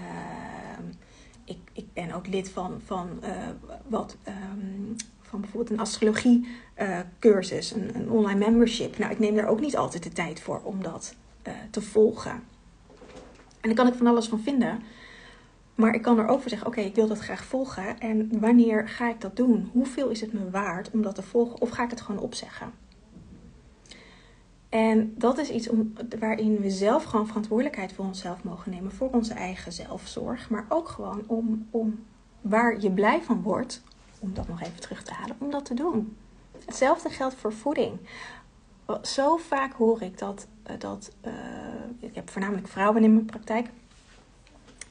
ik, 1.43 1.57
ik 1.73 1.93
ben 1.93 2.11
ook 2.11 2.27
lid 2.27 2.49
van, 2.49 2.81
van 2.85 3.09
uh, 3.23 3.47
wat. 3.87 4.17
Um, 4.27 4.95
van 5.21 5.41
bijvoorbeeld 5.41 5.71
een 5.71 5.79
astrologie 5.79 6.47
cursus, 7.19 7.71
een, 7.71 7.95
een, 7.95 8.09
online 8.09 8.39
membership. 8.39 8.97
Nou, 8.97 9.11
ik 9.11 9.19
neem 9.19 9.35
daar 9.35 9.47
ook 9.47 9.59
niet 9.59 9.77
altijd 9.77 10.03
de 10.03 10.09
tijd 10.09 10.39
voor 10.39 10.61
om 10.63 10.83
dat 10.83 11.15
te 11.69 11.81
volgen. 11.81 12.31
En 13.61 13.73
daar 13.73 13.73
kan 13.73 13.87
ik 13.87 13.93
van 13.93 14.07
alles 14.07 14.27
van 14.27 14.39
vinden. 14.39 14.83
Maar 15.77 15.93
ik 15.93 16.01
kan 16.01 16.19
er 16.19 16.39
zeggen: 16.45 16.67
oké, 16.67 16.81
ik 16.81 16.95
wil 16.95 17.07
dat 17.07 17.19
graag 17.19 17.45
volgen. 17.45 17.99
En 17.99 18.39
wanneer 18.39 18.87
ga 18.87 19.09
ik 19.09 19.21
dat 19.21 19.35
doen? 19.35 19.69
Hoeveel 19.73 20.09
is 20.09 20.21
het 20.21 20.33
me 20.33 20.49
waard 20.49 20.91
om 20.91 21.01
dat 21.01 21.15
te 21.15 21.21
volgen? 21.21 21.61
Of 21.61 21.69
ga 21.69 21.83
ik 21.83 21.89
het 21.89 22.01
gewoon 22.01 22.21
opzeggen? 22.21 22.71
En 24.69 25.13
dat 25.17 25.37
is 25.37 25.49
iets 25.49 25.69
om, 25.69 25.93
waarin 26.19 26.59
we 26.59 26.69
zelf 26.69 27.03
gewoon 27.03 27.27
verantwoordelijkheid 27.27 27.93
voor 27.93 28.05
onszelf 28.05 28.43
mogen 28.43 28.71
nemen. 28.71 28.91
Voor 28.91 29.09
onze 29.09 29.33
eigen 29.33 29.71
zelfzorg. 29.71 30.49
Maar 30.49 30.65
ook 30.69 30.87
gewoon 30.87 31.23
om, 31.27 31.67
om 31.71 32.03
waar 32.41 32.81
je 32.81 32.91
blij 32.91 33.21
van 33.21 33.41
wordt, 33.41 33.83
om 34.19 34.33
dat 34.33 34.47
nog 34.47 34.61
even 34.61 34.81
terug 34.81 35.03
te 35.03 35.13
halen, 35.13 35.35
om 35.39 35.51
dat 35.51 35.65
te 35.65 35.73
doen. 35.73 36.17
Hetzelfde 36.65 37.09
geldt 37.09 37.35
voor 37.35 37.53
voeding. 37.53 37.99
Zo 39.01 39.37
vaak 39.37 39.73
hoor 39.73 40.01
ik 40.01 40.17
dat, 40.17 40.47
dat 40.77 41.11
uh, 41.25 41.33
ik 41.99 42.15
heb 42.15 42.29
voornamelijk 42.29 42.67
vrouwen 42.67 43.03
in 43.03 43.13
mijn 43.13 43.25
praktijk 43.25 43.69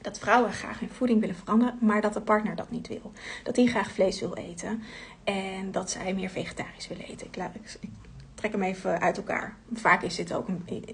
dat 0.01 0.19
vrouwen 0.19 0.51
graag 0.51 0.79
hun 0.79 0.89
voeding 0.89 1.19
willen 1.19 1.35
veranderen, 1.35 1.77
maar 1.81 2.01
dat 2.01 2.13
de 2.13 2.21
partner 2.21 2.55
dat 2.55 2.71
niet 2.71 2.87
wil. 2.87 3.11
Dat 3.43 3.55
die 3.55 3.67
graag 3.67 3.91
vlees 3.91 4.19
wil 4.19 4.33
eten 4.33 4.83
en 5.23 5.71
dat 5.71 5.89
zij 5.89 6.13
meer 6.13 6.29
vegetarisch 6.29 6.87
willen 6.87 7.05
eten. 7.05 7.27
Ik, 7.27 7.77
ik, 7.79 7.89
trek 8.33 8.51
hem 8.51 8.63
even 8.63 9.01
uit 9.01 9.17
elkaar. 9.17 9.57
Vaak 9.73 10.01
is 10.01 10.15
dit 10.15 10.33
ook, 10.33 10.47
in, 10.47 10.85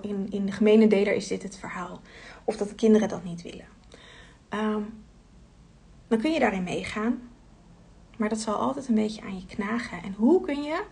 in, 0.00 0.30
in 0.30 0.46
de 0.46 0.52
gemene 0.52 0.86
deler 0.86 1.14
is 1.14 1.26
dit 1.26 1.42
het 1.42 1.56
verhaal. 1.56 2.00
Of 2.44 2.56
dat 2.56 2.68
de 2.68 2.74
kinderen 2.74 3.08
dat 3.08 3.24
niet 3.24 3.42
willen. 3.42 3.66
Um, 4.50 5.02
dan 6.08 6.18
kun 6.18 6.32
je 6.32 6.38
daarin 6.38 6.62
meegaan, 6.62 7.30
maar 8.16 8.28
dat 8.28 8.40
zal 8.40 8.54
altijd 8.54 8.88
een 8.88 8.94
beetje 8.94 9.22
aan 9.22 9.36
je 9.36 9.46
knagen. 9.46 10.02
En 10.02 10.12
hoe 10.12 10.40
kun 10.40 10.62
je, 10.62 10.84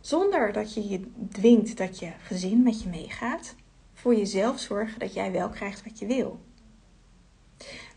zonder 0.00 0.52
dat 0.52 0.74
je 0.74 0.88
je 0.88 1.10
dwingt 1.30 1.76
dat 1.76 1.98
je 1.98 2.12
gezin 2.22 2.62
met 2.62 2.82
je 2.82 2.88
meegaat, 2.88 3.54
voor 3.94 4.14
jezelf 4.14 4.58
zorgen 4.60 4.98
dat 4.98 5.14
jij 5.14 5.32
wel 5.32 5.48
krijgt 5.48 5.84
wat 5.84 5.98
je 5.98 6.06
wil? 6.06 6.40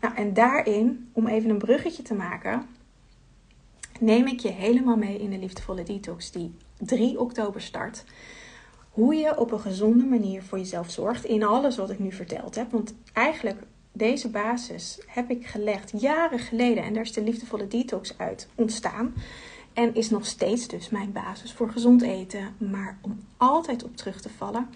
Nou, 0.00 0.14
en 0.14 0.34
daarin, 0.34 1.10
om 1.12 1.26
even 1.26 1.50
een 1.50 1.58
bruggetje 1.58 2.02
te 2.02 2.14
maken, 2.14 2.66
neem 4.00 4.26
ik 4.26 4.40
je 4.40 4.50
helemaal 4.50 4.96
mee 4.96 5.18
in 5.18 5.30
de 5.30 5.38
liefdevolle 5.38 5.82
detox 5.82 6.30
die 6.30 6.54
3 6.78 7.20
oktober 7.20 7.60
start. 7.60 8.04
Hoe 8.90 9.14
je 9.14 9.38
op 9.38 9.52
een 9.52 9.60
gezonde 9.60 10.04
manier 10.04 10.42
voor 10.42 10.58
jezelf 10.58 10.90
zorgt 10.90 11.24
in 11.24 11.44
alles 11.44 11.76
wat 11.76 11.90
ik 11.90 11.98
nu 11.98 12.12
verteld 12.12 12.54
heb. 12.54 12.70
Want 12.70 12.94
eigenlijk 13.12 13.58
deze 13.92 14.28
basis 14.28 15.00
heb 15.06 15.30
ik 15.30 15.46
gelegd 15.46 16.00
jaren 16.00 16.38
geleden 16.38 16.84
en 16.84 16.94
daar 16.94 17.02
is 17.02 17.12
de 17.12 17.22
liefdevolle 17.22 17.68
detox 17.68 18.18
uit 18.18 18.48
ontstaan. 18.54 19.14
En 19.72 19.94
is 19.94 20.10
nog 20.10 20.26
steeds 20.26 20.68
dus 20.68 20.90
mijn 20.90 21.12
basis 21.12 21.52
voor 21.52 21.70
gezond 21.70 22.02
eten. 22.02 22.54
Maar 22.58 22.98
om 23.00 23.20
altijd 23.36 23.84
op 23.84 23.96
terug 23.96 24.20
te 24.20 24.28
vallen. 24.28 24.68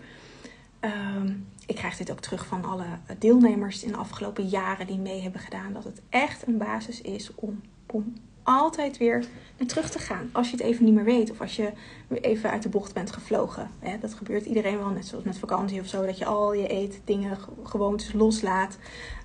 Um, 0.80 1.46
ik 1.66 1.74
krijg 1.74 1.96
dit 1.96 2.10
ook 2.10 2.20
terug 2.20 2.46
van 2.46 2.64
alle 2.64 2.86
deelnemers 3.18 3.84
in 3.84 3.92
de 3.92 3.98
afgelopen 3.98 4.48
jaren 4.48 4.86
die 4.86 4.98
mee 4.98 5.22
hebben 5.22 5.40
gedaan. 5.40 5.72
Dat 5.72 5.84
het 5.84 6.02
echt 6.08 6.46
een 6.46 6.58
basis 6.58 7.00
is 7.00 7.34
om, 7.34 7.60
om 7.86 8.14
altijd 8.42 8.98
weer 8.98 9.24
naar 9.58 9.68
terug 9.68 9.90
te 9.90 9.98
gaan. 9.98 10.28
Als 10.32 10.50
je 10.50 10.56
het 10.56 10.64
even 10.64 10.84
niet 10.84 10.94
meer 10.94 11.04
weet. 11.04 11.30
Of 11.30 11.40
als 11.40 11.56
je 11.56 11.72
even 12.08 12.50
uit 12.50 12.62
de 12.62 12.68
bocht 12.68 12.94
bent 12.94 13.12
gevlogen. 13.12 13.70
Dat 14.00 14.14
gebeurt 14.14 14.46
iedereen 14.46 14.78
wel. 14.78 14.88
Net 14.88 15.06
zoals 15.06 15.24
met 15.24 15.38
vakantie 15.38 15.80
of 15.80 15.86
zo. 15.86 16.06
Dat 16.06 16.18
je 16.18 16.24
al 16.24 16.52
je 16.52 16.72
eet 16.72 17.00
dingen, 17.04 17.38
gewoontes 17.64 18.12
loslaat. 18.12 18.78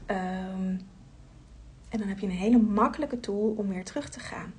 Um, 0.07 0.79
en 1.89 1.99
dan 1.99 2.07
heb 2.07 2.19
je 2.19 2.25
een 2.25 2.31
hele 2.31 2.57
makkelijke 2.57 3.19
tool 3.19 3.53
om 3.57 3.67
weer 3.67 3.83
terug 3.83 4.09
te 4.09 4.19
gaan. 4.19 4.53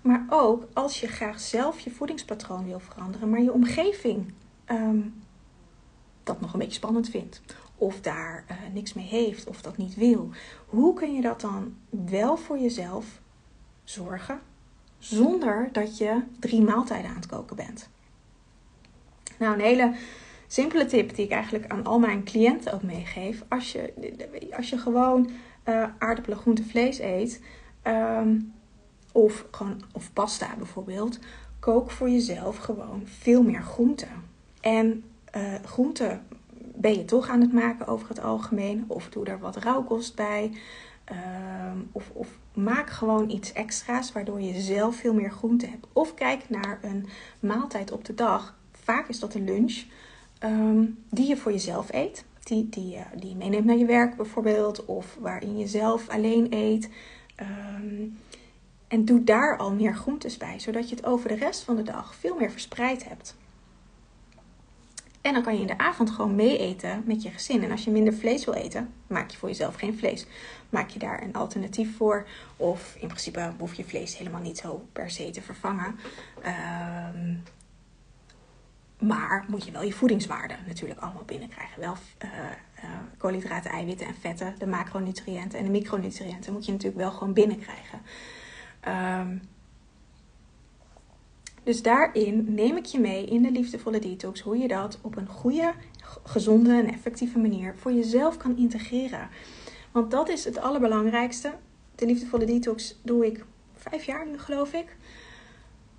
Maar 0.00 0.26
ook 0.28 0.66
als 0.72 1.00
je 1.00 1.06
graag 1.06 1.40
zelf 1.40 1.80
je 1.80 1.90
voedingspatroon 1.90 2.64
wil 2.64 2.80
veranderen. 2.80 3.30
Maar 3.30 3.42
je 3.42 3.52
omgeving 3.52 4.32
um, 4.70 5.21
dat 6.24 6.40
nog 6.40 6.52
een 6.52 6.58
beetje 6.58 6.74
spannend 6.74 7.08
vindt. 7.08 7.40
Of 7.76 8.00
daar 8.00 8.44
uh, 8.50 8.56
niks 8.72 8.92
mee 8.92 9.06
heeft 9.06 9.46
of 9.46 9.62
dat 9.62 9.76
niet 9.76 9.94
wil. 9.94 10.30
Hoe 10.66 10.94
kun 10.94 11.14
je 11.14 11.20
dat 11.20 11.40
dan 11.40 11.76
wel 11.88 12.36
voor 12.36 12.58
jezelf 12.58 13.20
zorgen 13.84 14.40
zonder 14.98 15.68
dat 15.72 15.98
je 15.98 16.22
drie 16.38 16.62
maaltijden 16.62 17.10
aan 17.10 17.16
het 17.16 17.26
koken 17.26 17.56
bent? 17.56 17.88
Nou, 19.38 19.54
een 19.54 19.60
hele 19.60 19.94
simpele 20.46 20.84
tip 20.84 21.14
die 21.14 21.24
ik 21.24 21.30
eigenlijk 21.30 21.66
aan 21.66 21.84
al 21.84 21.98
mijn 21.98 22.24
cliënten 22.24 22.72
ook 22.72 22.82
meegeef. 22.82 23.44
Als 23.48 23.72
je, 23.72 23.92
als 24.56 24.70
je 24.70 24.78
gewoon 24.78 25.30
uh, 25.64 25.88
aardappelen, 25.98 26.38
groente, 26.38 26.64
vlees 26.64 26.98
eet. 26.98 27.40
Um, 27.86 28.52
of, 29.12 29.46
gewoon, 29.50 29.82
of 29.92 30.12
pasta 30.12 30.56
bijvoorbeeld 30.56 31.18
kook 31.58 31.90
voor 31.90 32.10
jezelf 32.10 32.56
gewoon 32.56 33.02
veel 33.04 33.42
meer 33.42 33.62
groenten. 33.62 34.24
En 34.60 35.04
uh, 35.36 35.54
groenten 35.64 36.22
ben 36.74 36.96
je 36.96 37.04
toch 37.04 37.28
aan 37.28 37.40
het 37.40 37.52
maken 37.52 37.86
over 37.86 38.08
het 38.08 38.20
algemeen. 38.20 38.84
Of 38.86 39.08
doe 39.08 39.24
er 39.24 39.38
wat 39.38 39.56
rauwkost 39.56 40.14
bij. 40.14 40.52
Ehm, 41.04 41.78
of, 41.92 42.10
of, 42.12 42.28
maak 42.54 42.90
gewoon 42.90 43.30
iets 43.30 43.52
extra's 43.52 44.12
waardoor 44.12 44.40
je 44.40 44.60
zelf 44.60 44.96
veel 44.96 45.14
meer 45.14 45.30
groente 45.30 45.66
hebt. 45.66 45.86
Of 45.92 46.14
kijk 46.14 46.48
naar 46.48 46.78
een 46.82 47.06
maaltijd 47.40 47.92
op 47.92 48.04
de 48.04 48.14
dag. 48.14 48.56
Vaak 48.72 49.08
is 49.08 49.18
dat 49.18 49.34
een 49.34 49.44
lunch 49.44 49.82
ehm, 50.38 50.84
die 51.10 51.28
je 51.28 51.36
voor 51.36 51.52
jezelf 51.52 51.92
eet. 51.92 52.24
Die, 52.42 52.68
die, 52.68 52.96
uh, 52.96 53.00
die 53.16 53.28
je 53.28 53.36
meeneemt 53.36 53.64
naar 53.64 53.76
je 53.76 53.86
werk 53.86 54.16
bijvoorbeeld. 54.16 54.84
Of 54.84 55.16
waarin 55.20 55.58
je 55.58 55.66
zelf 55.66 56.08
alleen 56.08 56.46
eet. 56.50 56.88
Ehm, 57.34 58.06
en 58.88 59.04
doe 59.04 59.24
daar 59.24 59.56
al 59.58 59.72
meer 59.72 59.94
groentes 59.94 60.36
bij. 60.36 60.58
Zodat 60.58 60.88
je 60.88 60.94
het 60.94 61.06
over 61.06 61.28
de 61.28 61.34
rest 61.34 61.62
van 61.62 61.76
de 61.76 61.82
dag 61.82 62.14
veel 62.14 62.36
meer 62.36 62.50
verspreid 62.50 63.08
hebt. 63.08 63.36
En 65.22 65.32
dan 65.32 65.42
kan 65.42 65.54
je 65.54 65.60
in 65.60 65.66
de 65.66 65.78
avond 65.78 66.10
gewoon 66.10 66.34
mee 66.34 66.58
eten 66.58 67.02
met 67.06 67.22
je 67.22 67.30
gezin. 67.30 67.62
En 67.62 67.70
als 67.70 67.84
je 67.84 67.90
minder 67.90 68.14
vlees 68.14 68.44
wil 68.44 68.54
eten, 68.54 68.92
maak 69.06 69.30
je 69.30 69.36
voor 69.36 69.48
jezelf 69.48 69.74
geen 69.74 69.98
vlees. 69.98 70.26
Maak 70.70 70.88
je 70.88 70.98
daar 70.98 71.22
een 71.22 71.34
alternatief 71.34 71.96
voor. 71.96 72.26
Of 72.56 72.96
in 72.98 73.06
principe 73.06 73.52
hoef 73.58 73.74
je 73.74 73.84
vlees 73.84 74.18
helemaal 74.18 74.40
niet 74.40 74.58
zo 74.58 74.88
per 74.92 75.10
se 75.10 75.30
te 75.30 75.42
vervangen. 75.42 75.98
Ehm, 76.42 77.34
maar 78.98 79.44
moet 79.48 79.64
je 79.64 79.72
wel 79.72 79.82
je 79.82 79.92
voedingswaarde 79.92 80.54
natuurlijk 80.66 81.00
allemaal 81.00 81.24
binnenkrijgen. 81.24 81.80
Wel 81.80 81.96
uh, 82.24 82.30
uh, 82.30 82.90
koolhydraten, 83.18 83.70
eiwitten 83.70 84.06
en 84.06 84.14
vetten, 84.20 84.54
de 84.58 84.66
macronutriënten 84.66 85.58
en 85.58 85.64
de 85.64 85.70
micronutriënten 85.70 86.52
moet 86.52 86.64
je 86.66 86.72
natuurlijk 86.72 87.00
wel 87.00 87.10
gewoon 87.10 87.32
binnenkrijgen. 87.32 88.00
Um, 89.20 89.42
dus 91.62 91.82
daarin 91.82 92.54
neem 92.54 92.76
ik 92.76 92.84
je 92.84 93.00
mee 93.00 93.24
in 93.24 93.42
de 93.42 93.50
liefdevolle 93.50 93.98
detox 93.98 94.40
hoe 94.40 94.58
je 94.58 94.68
dat 94.68 94.98
op 95.02 95.16
een 95.16 95.28
goede, 95.28 95.72
gezonde 96.24 96.72
en 96.72 96.92
effectieve 96.92 97.38
manier 97.38 97.74
voor 97.76 97.92
jezelf 97.92 98.36
kan 98.36 98.56
integreren. 98.56 99.28
Want 99.90 100.10
dat 100.10 100.28
is 100.28 100.44
het 100.44 100.58
allerbelangrijkste. 100.58 101.52
De 101.94 102.06
liefdevolle 102.06 102.44
detox 102.44 102.98
doe 103.02 103.26
ik 103.26 103.44
vijf 103.74 104.04
jaar 104.04 104.26
nu, 104.26 104.38
geloof 104.38 104.72
ik. 104.72 104.96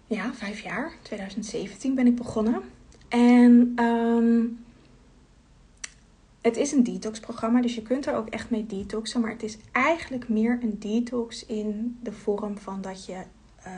Ja, 0.07 0.33
vijf 0.33 0.59
jaar. 0.59 0.93
2017 1.01 1.95
ben 1.95 2.07
ik 2.07 2.15
begonnen. 2.15 2.61
En 3.09 3.73
um, 3.83 4.63
het 6.41 6.57
is 6.57 6.71
een 6.71 6.83
detox-programma, 6.83 7.61
dus 7.61 7.75
je 7.75 7.81
kunt 7.81 8.05
er 8.05 8.15
ook 8.15 8.29
echt 8.29 8.49
mee 8.49 8.65
detoxen. 8.65 9.21
Maar 9.21 9.31
het 9.31 9.43
is 9.43 9.57
eigenlijk 9.71 10.29
meer 10.29 10.59
een 10.61 10.79
detox 10.79 11.45
in 11.45 11.97
de 12.01 12.11
vorm 12.11 12.57
van 12.57 12.81
dat 12.81 13.05
je 13.05 13.23
uh, 13.67 13.71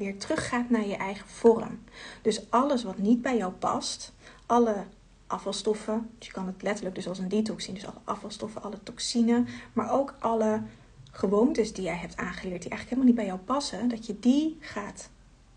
weer 0.00 0.18
teruggaat 0.18 0.70
naar 0.70 0.86
je 0.86 0.96
eigen 0.96 1.28
vorm. 1.28 1.78
Dus 2.22 2.50
alles 2.50 2.82
wat 2.82 2.98
niet 2.98 3.22
bij 3.22 3.36
jou 3.36 3.52
past, 3.52 4.12
alle 4.46 4.84
afvalstoffen, 5.26 6.10
dus 6.18 6.26
je 6.26 6.32
kan 6.32 6.46
het 6.46 6.62
letterlijk 6.62 6.94
dus 6.94 7.08
als 7.08 7.18
een 7.18 7.28
detox 7.28 7.64
zien, 7.64 7.74
dus 7.74 7.86
alle 7.86 8.00
afvalstoffen, 8.04 8.62
alle 8.62 8.82
toxine, 8.82 9.44
maar 9.72 9.92
ook 9.92 10.14
alle 10.18 10.62
gewoontes 11.10 11.72
die 11.72 11.84
jij 11.84 11.96
hebt 11.96 12.16
aangeleerd, 12.16 12.62
die 12.62 12.70
eigenlijk 12.70 12.88
helemaal 12.88 13.06
niet 13.06 13.14
bij 13.14 13.26
jou 13.26 13.38
passen, 13.38 13.88
dat 13.88 14.06
je 14.06 14.18
die 14.20 14.56
gaat 14.60 15.10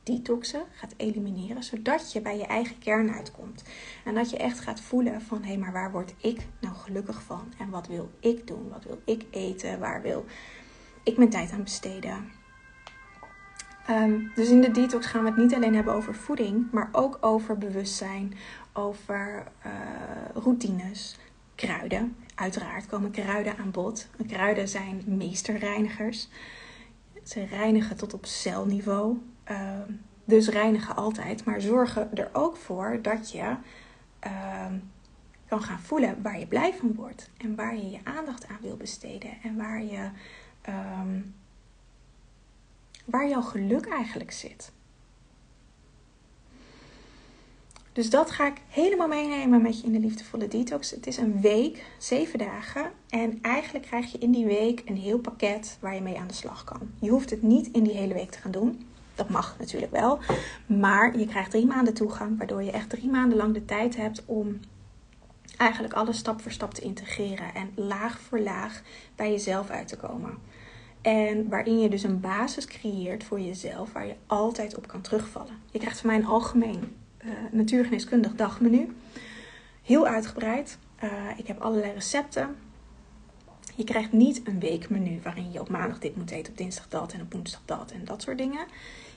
detoxen, 0.04 0.64
gaat 0.74 0.94
elimineren, 0.98 1.64
zodat 1.64 2.12
je 2.12 2.22
bij 2.22 2.38
je 2.38 2.46
eigen 2.46 2.80
kern 2.80 3.14
uitkomt. 3.14 3.64
En 4.06 4.14
dat 4.14 4.30
je 4.30 4.38
echt 4.38 4.60
gaat 4.60 4.80
voelen 4.80 5.22
van, 5.22 5.42
hé, 5.42 5.48
hey, 5.48 5.58
maar 5.58 5.72
waar 5.72 5.92
word 5.92 6.14
ik 6.18 6.48
nou 6.60 6.76
gelukkig 6.76 7.24
van? 7.24 7.54
En 7.60 7.70
wat 7.70 7.88
wil 7.88 8.10
ik 8.20 8.48
doen? 8.48 8.70
Wat 8.70 8.84
wil 8.84 9.02
ik 9.06 9.26
eten? 9.30 9.80
Waar 9.80 10.02
wil 10.02 10.26
ik 11.04 11.18
mijn 11.18 11.30
tijd 11.30 11.52
aan 11.52 11.64
besteden? 11.64 12.43
Um, 13.90 14.32
dus 14.36 14.50
in 14.50 14.62
de 14.62 14.72
detox 14.72 15.06
gaan 15.06 15.24
we 15.24 15.30
het 15.30 15.38
niet 15.38 15.54
alleen 15.54 15.76
hebben 15.76 15.94
over 15.94 16.16
voeding, 16.16 16.72
maar 16.72 16.90
ook 16.92 17.18
over 17.22 17.58
bewustzijn, 17.58 18.34
over 18.74 19.44
uh, 19.66 19.72
routines, 20.44 21.18
kruiden. 21.56 22.16
Uiteraard 22.36 22.86
komen 22.86 23.12
kruiden 23.12 23.58
aan 23.58 23.72
bod. 23.72 24.08
Kruiden 24.28 24.68
zijn 24.68 25.04
meesterreinigers. 25.06 26.30
Ze 27.24 27.46
reinigen 27.46 27.98
tot 27.98 28.14
op 28.14 28.26
celniveau. 28.26 29.18
Uh, 29.52 29.80
dus 30.26 30.50
reinigen 30.50 30.96
altijd, 30.96 31.46
maar 31.46 31.62
zorgen 31.62 32.16
er 32.16 32.30
ook 32.34 32.58
voor 32.58 33.00
dat 33.02 33.32
je 33.32 33.56
uh, 34.26 34.66
kan 35.48 35.62
gaan 35.62 35.80
voelen 35.80 36.22
waar 36.22 36.40
je 36.40 36.48
blij 36.48 36.74
van 36.74 36.94
wordt. 36.96 37.30
En 37.38 37.56
waar 37.56 37.76
je 37.76 37.90
je 37.90 38.00
aandacht 38.04 38.48
aan 38.48 38.58
wil 38.62 38.78
besteden. 38.78 39.30
En 39.44 39.56
waar 39.56 39.84
je 39.84 40.10
ehm, 40.62 41.20
waar 43.06 43.30
jouw 43.30 43.42
geluk 43.42 43.86
eigenlijk 43.86 44.32
zit. 44.32 44.72
Dus 47.94 48.10
dat 48.10 48.32
ga 48.32 48.48
ik 48.48 48.62
helemaal 48.70 49.08
meenemen 49.08 49.62
met 49.62 49.80
je 49.80 49.86
in 49.86 49.92
de 49.92 50.00
liefdevolle 50.00 50.48
detox. 50.48 50.92
Het 50.92 51.08
is 51.08 51.18
een 51.18 51.42
week, 51.42 51.86
zeven 51.98 52.40
dagen. 52.40 52.92
En 53.10 53.40
eigenlijk 53.42 53.86
krijg 53.86 54.12
je 54.12 54.18
in 54.18 54.32
die 54.32 54.46
week 54.46 54.82
een 54.86 54.98
heel 54.98 55.20
pakket 55.20 55.78
waar 55.80 55.96
je 55.96 56.02
mee 56.02 56.18
aan 56.18 56.28
de 56.28 56.34
slag 56.34 56.64
kan. 56.64 56.80
Je 57.00 57.10
hoeft 57.10 57.30
het 57.30 57.42
niet 57.42 57.70
in 57.72 57.84
die 57.84 57.94
hele 57.94 58.14
week 58.14 58.32
te 58.32 58.38
gaan 58.38 58.52
doen. 58.52 58.88
Dat 59.16 59.30
mag 59.30 59.56
natuurlijk 59.60 59.92
wel. 59.92 60.20
Maar 60.66 61.18
je 61.18 61.26
krijgt 61.26 61.52
drie 61.52 61.66
maanden 61.66 61.94
toegang, 61.94 62.38
waardoor 62.38 62.64
je 62.64 62.72
echt 62.72 62.90
drie 62.90 63.10
maanden 63.10 63.38
lang 63.38 63.54
de 63.54 63.66
tijd 63.66 63.96
hebt 63.96 64.24
om 64.26 64.60
eigenlijk 65.58 65.94
alles 65.94 66.18
stap 66.18 66.42
voor 66.42 66.52
stap 66.52 66.74
te 66.74 66.82
integreren. 66.82 67.54
En 67.54 67.72
laag 67.76 68.20
voor 68.20 68.40
laag 68.40 68.82
bij 69.16 69.32
jezelf 69.32 69.70
uit 69.70 69.88
te 69.88 69.98
komen. 69.98 70.38
En 71.04 71.50
waarin 71.50 71.80
je 71.80 71.90
dus 71.90 72.04
een 72.04 72.20
basis 72.20 72.66
creëert 72.66 73.24
voor 73.24 73.40
jezelf 73.40 73.94
waar 73.94 74.08
je 74.08 74.16
altijd 74.28 74.78
op 74.78 74.88
kan 74.88 75.02
terugvallen. 75.02 75.58
Je 75.72 75.80
krijgt 75.80 76.00
van 76.00 76.10
mij 76.10 76.20
een 76.20 76.26
algemeen 76.26 76.96
uh, 77.26 77.32
natuurgeneeskundig 77.52 78.36
dagmenu. 78.36 78.96
Heel 79.82 80.08
uitgebreid. 80.08 80.78
Uh, 81.04 81.10
ik 81.38 81.48
heb 81.48 81.60
allerlei 81.62 81.94
recepten. 81.94 82.56
Je 83.76 83.84
krijgt 83.84 84.12
niet 84.12 84.42
een 84.48 84.60
weekmenu 84.60 85.20
waarin 85.24 85.52
je 85.52 85.60
op 85.60 85.70
maandag 85.70 86.00
dit 86.00 86.16
moet 86.16 86.32
eten, 86.32 86.52
op 86.52 86.58
dinsdag 86.58 86.88
dat 86.88 87.14
en 87.14 87.22
op 87.22 87.34
woensdag 87.34 87.62
dat 87.66 87.92
en 87.92 88.06
dat 88.06 88.22
soort 88.22 88.38
dingen. 88.38 88.66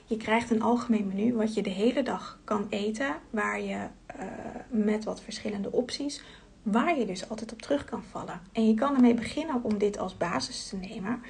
Je 0.05 0.17
krijgt 0.17 0.49
een 0.49 0.61
algemeen 0.61 1.07
menu 1.07 1.33
wat 1.33 1.53
je 1.53 1.61
de 1.61 1.69
hele 1.69 2.03
dag 2.03 2.39
kan 2.43 2.67
eten, 2.69 3.15
waar 3.29 3.61
je 3.61 3.75
uh, 4.19 4.25
met 4.69 5.03
wat 5.03 5.21
verschillende 5.21 5.71
opties, 5.71 6.23
waar 6.63 6.99
je 6.99 7.05
dus 7.05 7.29
altijd 7.29 7.51
op 7.51 7.61
terug 7.61 7.85
kan 7.85 8.03
vallen. 8.03 8.41
En 8.51 8.67
je 8.67 8.73
kan 8.73 8.95
ermee 8.95 9.13
beginnen 9.13 9.63
om 9.63 9.77
dit 9.77 9.97
als 9.97 10.17
basis 10.17 10.67
te 10.67 10.75
nemen. 10.75 11.21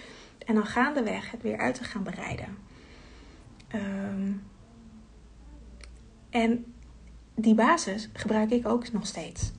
En 0.47 0.55
dan 0.55 0.65
gaandeweg 0.65 1.31
het 1.31 1.41
weer 1.41 1.57
uit 1.57 1.75
te 1.75 1.83
gaan 1.83 2.03
bereiden. 2.03 2.57
Um, 3.75 4.43
en 6.29 6.73
die 7.35 7.55
basis 7.55 8.09
gebruik 8.13 8.51
ik 8.51 8.67
ook 8.67 8.91
nog 8.91 9.07
steeds. 9.07 9.51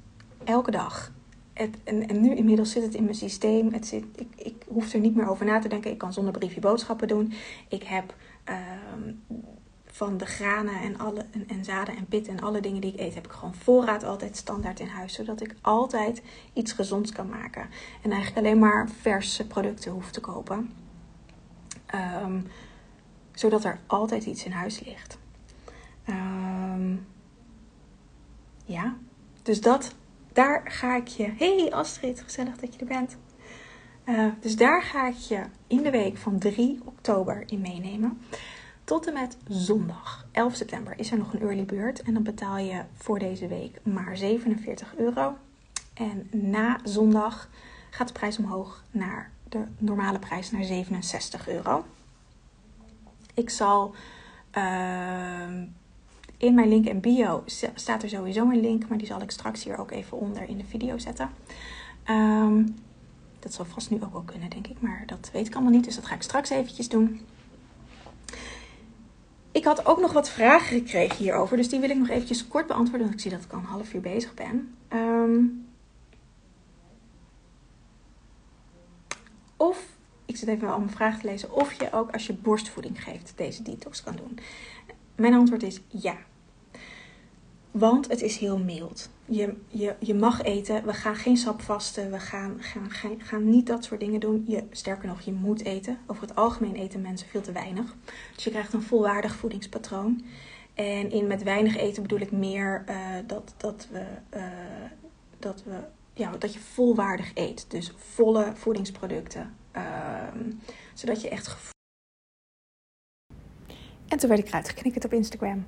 Elke 0.44 0.70
dag. 0.70 1.12
Het, 1.53 1.77
en, 1.85 2.09
en, 2.09 2.20
nu 2.20 2.35
inmiddels 2.35 2.70
zit 2.70 2.83
het 2.83 2.94
in 2.94 3.05
mijn 3.05 3.14
systeem. 3.14 3.72
Het 3.72 3.87
zit, 3.87 4.05
ik, 4.16 4.29
ik 4.37 4.64
hoef 4.68 4.92
er 4.92 5.01
niet 5.01 5.16
meer 5.16 5.29
over 5.29 5.46
na 5.46 5.59
te 5.59 5.68
denken. 5.68 5.90
Ik 5.90 5.98
kan 5.98 6.12
zonder 6.12 6.33
briefje 6.33 6.61
boodschappen 6.61 7.09
doen. 7.09 7.33
Ik 7.68 7.83
heb 7.83 8.14
um, 8.96 9.22
van 9.98 10.16
de 10.16 10.26
granen 10.26 10.80
en, 10.80 10.98
alle, 10.98 11.24
en, 11.30 11.48
en, 11.48 11.64
zaden 11.64 11.96
en 11.96 12.06
pitten 12.06 12.32
en 12.32 12.42
alle 12.42 12.61
dingen 12.61 12.80
die 12.80 12.92
ik 12.92 13.00
eet, 13.00 13.14
heb 13.14 13.24
ik 13.24 13.32
gewoon 13.32 13.54
voorraad 13.54 14.04
altijd 14.04 14.37
standaard 14.37 14.80
in 14.80 14.87
huis. 14.87 15.14
Zodat 15.14 15.40
ik 15.40 15.54
altijd 15.61 16.22
iets 16.52 16.72
gezonds 16.72 17.12
kan 17.12 17.28
maken. 17.28 17.68
En 18.02 18.11
eigenlijk 18.11 18.46
alleen 18.46 18.58
maar 18.58 18.88
verse 19.00 19.46
producten 19.46 19.92
hoef 19.92 20.11
te 20.11 20.20
kopen. 20.20 20.72
Um, 22.22 22.46
zodat 23.32 23.64
er 23.64 23.80
altijd 23.87 24.24
iets 24.24 24.44
in 24.44 24.52
huis 24.52 24.80
ligt. 24.84 25.18
Um, 26.08 27.06
ja, 28.64 28.96
dus 29.42 29.61
dat, 29.61 29.94
daar 30.32 30.62
ga 30.64 30.96
ik 30.96 31.08
je. 31.08 31.32
Hey 31.37 31.72
Astrid, 31.72 32.20
gezellig 32.20 32.56
dat 32.56 32.74
je 32.74 32.80
er 32.80 32.87
bent. 32.87 33.16
Uh, 34.04 34.26
dus 34.40 34.56
daar 34.56 34.82
ga 34.82 35.08
ik 35.08 35.16
je 35.16 35.42
in 35.66 35.82
de 35.82 35.90
week 35.90 36.16
van 36.16 36.38
3 36.38 36.80
oktober 36.84 37.42
in 37.46 37.61
meenemen. 37.61 38.20
Tot 38.88 39.07
en 39.07 39.12
met 39.12 39.37
zondag 39.48 40.27
11 40.33 40.55
september 40.55 40.98
is 40.98 41.11
er 41.11 41.18
nog 41.18 41.33
een 41.33 41.40
early 41.40 41.64
bird. 41.64 42.03
En 42.03 42.14
dan 42.14 42.22
betaal 42.22 42.59
je 42.59 42.83
voor 42.94 43.18
deze 43.18 43.46
week 43.46 43.81
maar 43.83 44.16
47 44.16 44.96
euro. 44.96 45.37
En 45.94 46.29
na 46.31 46.81
zondag 46.85 47.48
gaat 47.90 48.07
de 48.07 48.12
prijs 48.12 48.38
omhoog 48.38 48.83
naar 48.90 49.31
de 49.48 49.64
normale 49.79 50.18
prijs 50.18 50.51
naar 50.51 50.64
67 50.64 51.48
euro. 51.48 51.85
Ik 53.35 53.51
zal 53.51 53.94
uh, 54.55 55.62
in 56.37 56.55
mijn 56.55 56.68
link 56.68 56.87
en 56.87 57.01
bio 57.01 57.42
staat 57.74 58.03
er 58.03 58.09
sowieso 58.09 58.51
een 58.51 58.61
link, 58.61 58.88
maar 58.88 58.98
die 58.98 59.07
zal 59.07 59.22
ik 59.22 59.31
straks 59.31 59.64
hier 59.64 59.79
ook 59.79 59.90
even 59.90 60.18
onder 60.18 60.48
in 60.48 60.59
de 60.59 60.64
video 60.64 60.98
zetten. 60.98 61.31
Um, 62.11 62.77
dat 63.38 63.53
zal 63.53 63.64
vast 63.64 63.90
nu 63.90 64.03
ook 64.03 64.12
wel 64.12 64.22
kunnen, 64.22 64.51
denk 64.51 64.66
ik, 64.66 64.81
maar 64.81 65.03
dat 65.07 65.31
weet 65.33 65.46
ik 65.46 65.55
allemaal 65.55 65.72
niet, 65.72 65.85
dus 65.85 65.94
dat 65.94 66.07
ga 66.07 66.14
ik 66.14 66.22
straks 66.22 66.51
eventjes 66.51 66.88
doen. 66.88 67.20
Ik 69.58 69.64
had 69.64 69.86
ook 69.86 70.00
nog 70.00 70.12
wat 70.12 70.30
vragen 70.30 70.78
gekregen 70.78 71.16
hierover, 71.16 71.56
dus 71.56 71.68
die 71.68 71.80
wil 71.80 71.90
ik 71.90 71.96
nog 71.96 72.08
eventjes 72.08 72.48
kort 72.48 72.66
beantwoorden, 72.66 73.06
want 73.06 73.14
ik 73.14 73.20
zie 73.20 73.30
dat 73.30 73.44
ik 73.44 73.52
al 73.52 73.58
een 73.58 73.64
half 73.64 73.94
uur 73.94 74.00
bezig 74.00 74.34
ben. 74.34 74.76
Um, 74.92 75.66
of, 79.56 79.84
ik 80.24 80.36
zit 80.36 80.48
even 80.48 80.68
al 80.68 80.78
mijn 80.78 80.90
vragen 80.90 81.20
te 81.20 81.26
lezen, 81.26 81.52
of 81.52 81.72
je 81.72 81.92
ook 81.92 82.10
als 82.12 82.26
je 82.26 82.32
borstvoeding 82.32 83.02
geeft 83.02 83.32
deze 83.36 83.62
detox 83.62 84.02
kan 84.02 84.16
doen. 84.16 84.38
Mijn 85.16 85.34
antwoord 85.34 85.62
is 85.62 85.80
ja. 85.88 86.16
Want 87.70 88.09
het 88.09 88.22
is 88.22 88.37
heel 88.37 88.59
mild. 88.59 89.11
Je, 89.24 89.54
je, 89.68 89.94
je 89.98 90.14
mag 90.14 90.42
eten. 90.42 90.85
We 90.85 90.92
gaan 90.92 91.16
geen 91.16 91.37
sap 91.37 91.62
vasten. 91.62 92.11
We 92.11 92.20
gaan, 92.20 92.57
gaan, 92.61 92.90
gaan, 92.90 93.20
gaan 93.20 93.50
niet 93.50 93.66
dat 93.66 93.85
soort 93.85 94.00
dingen 94.00 94.20
doen. 94.20 94.44
Je, 94.46 94.64
sterker 94.70 95.09
nog, 95.09 95.20
je 95.20 95.33
moet 95.33 95.64
eten. 95.64 95.98
Over 96.07 96.22
het 96.22 96.37
algemeen 96.37 96.74
eten 96.74 97.00
mensen 97.00 97.28
veel 97.28 97.40
te 97.40 97.52
weinig. 97.52 97.96
Dus 98.35 98.44
je 98.44 98.50
krijgt 98.50 98.72
een 98.72 98.83
volwaardig 98.83 99.37
voedingspatroon. 99.37 100.24
En 100.74 101.11
in 101.11 101.26
met 101.26 101.42
weinig 101.42 101.76
eten 101.76 102.02
bedoel 102.02 102.20
ik 102.20 102.33
meer 102.33 102.85
uh, 102.88 102.96
dat, 103.26 103.54
dat, 103.57 103.88
we, 103.90 104.04
uh, 104.37 104.42
dat, 105.38 105.62
we, 105.64 105.76
ja, 106.14 106.31
dat 106.38 106.52
je 106.52 106.59
volwaardig 106.59 107.31
eet. 107.35 107.64
Dus 107.68 107.92
volle 107.96 108.52
voedingsproducten. 108.54 109.54
Uh, 109.76 109.83
zodat 110.94 111.20
je 111.20 111.28
echt 111.28 111.76
en 114.09 114.18
toen 114.18 114.28
werd 114.28 114.40
ik 114.40 114.48
eruit 114.48 115.04
op 115.04 115.12
Instagram. 115.12 115.66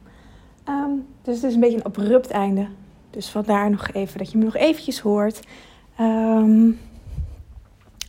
Um, 0.68 1.07
dus 1.23 1.35
het 1.35 1.44
is 1.44 1.55
een 1.55 1.61
beetje 1.61 1.77
een 1.77 1.85
abrupt 1.85 2.31
einde. 2.31 2.66
Dus 3.11 3.29
vandaar 3.29 3.70
nog 3.70 3.92
even 3.92 4.18
dat 4.18 4.31
je 4.31 4.38
me 4.38 4.44
nog 4.44 4.57
eventjes 4.57 5.01
hoort. 5.01 5.40
Um, 6.01 6.79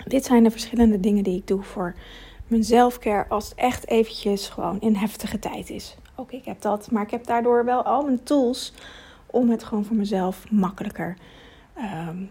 dit 0.06 0.26
zijn 0.26 0.44
de 0.44 0.52
verschillende 0.52 1.00
dingen 1.00 1.24
die 1.24 1.38
ik 1.38 1.48
doe 1.48 1.64
voor 1.64 1.96
mijn 2.48 2.64
zelfcare 2.64 3.30
als 3.30 3.50
het 3.50 3.58
echt 3.58 3.88
eventjes 3.88 4.48
gewoon 4.48 4.82
in 4.82 4.96
heftige 4.96 5.40
tijd 5.40 5.70
is. 5.70 5.96
Ook 6.16 6.32
ik 6.32 6.46
heb 6.46 6.62
dat, 6.62 6.92
maar 6.92 7.04
ik 7.04 7.12
heb 7.12 7.26
daardoor 7.26 7.66
wel 7.66 7.84
al 7.84 8.04
mijn 8.04 8.24
tools 8.24 8.74
om 9.26 9.50
het 9.50 9.64
gewoon 9.64 9.86
voor 9.86 9.96
mezelf 9.96 10.52
makkelijker 10.52 11.18
um, 11.78 12.30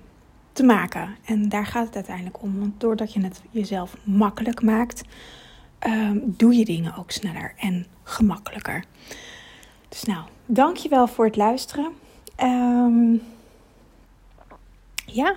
te 0.52 0.62
maken. 0.62 1.16
En 1.24 1.48
daar 1.48 1.66
gaat 1.66 1.86
het 1.86 1.94
uiteindelijk 1.94 2.42
om. 2.42 2.58
Want 2.58 2.80
doordat 2.80 3.12
je 3.12 3.20
het 3.20 3.42
jezelf 3.50 3.96
makkelijk 4.04 4.62
maakt, 4.62 5.02
doe 6.22 6.54
je 6.54 6.64
dingen 6.64 6.96
ook 6.96 7.10
sneller 7.10 7.52
en 7.56 7.86
gemakkelijker. 8.02 8.84
Dus 9.90 10.02
nou, 10.02 10.24
dankjewel 10.46 11.06
voor 11.06 11.24
het 11.24 11.36
luisteren. 11.36 11.92
Um, 12.42 13.22
ja, 15.06 15.36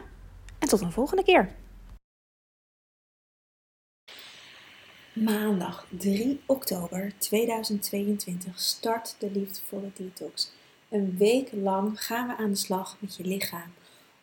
en 0.59 0.67
tot 0.67 0.81
een 0.81 0.91
volgende 0.91 1.23
keer. 1.23 1.55
Maandag 5.13 5.87
3 5.89 6.41
oktober 6.45 7.13
2022 7.17 8.59
start 8.59 9.15
de 9.19 9.31
Liefdevolle 9.31 9.91
Detox. 9.93 10.51
Een 10.89 11.17
week 11.17 11.49
lang 11.51 12.03
gaan 12.03 12.27
we 12.27 12.35
aan 12.37 12.49
de 12.49 12.55
slag 12.55 12.97
met 12.99 13.15
je 13.15 13.23
lichaam 13.23 13.73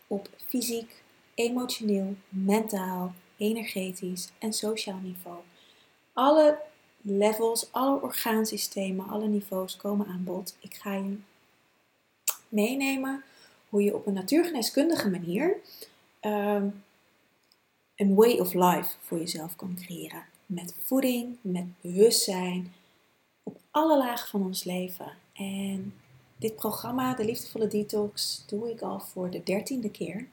op 0.06 0.28
fysiek, 0.46 1.02
emotioneel, 1.34 2.14
mentaal, 2.28 3.14
energetisch 3.36 4.32
en 4.38 4.52
sociaal 4.52 4.98
niveau. 5.02 5.38
Alle 6.12 6.58
levels, 7.02 7.72
alle 7.72 8.02
orgaansystemen, 8.02 9.08
alle 9.08 9.26
niveaus 9.26 9.76
komen 9.76 10.06
aan 10.06 10.24
bod. 10.24 10.56
Ik 10.60 10.74
ga 10.74 10.94
je 10.94 11.16
meenemen 12.48 13.24
hoe 13.68 13.82
je 13.82 13.94
op 13.94 14.06
een 14.06 14.12
natuurgeneeskundige 14.12 15.10
manier 15.10 15.56
um, 16.20 16.82
een 17.96 18.14
way 18.14 18.38
of 18.38 18.54
life 18.54 18.96
voor 19.00 19.18
jezelf 19.18 19.56
kan 19.56 19.76
creëren. 19.76 20.24
Met 20.46 20.74
voeding, 20.84 21.36
met 21.40 21.64
bewustzijn, 21.80 22.72
op 23.42 23.58
alle 23.70 23.96
lagen 23.98 24.28
van 24.28 24.42
ons 24.42 24.64
leven. 24.64 25.12
En 25.32 25.94
dit 26.36 26.56
programma, 26.56 27.14
de 27.14 27.24
Liefdevolle 27.24 27.68
Detox, 27.68 28.44
doe 28.46 28.70
ik 28.70 28.80
al 28.80 29.00
voor 29.00 29.30
de 29.30 29.42
dertiende 29.42 29.90
keer. 29.90 30.26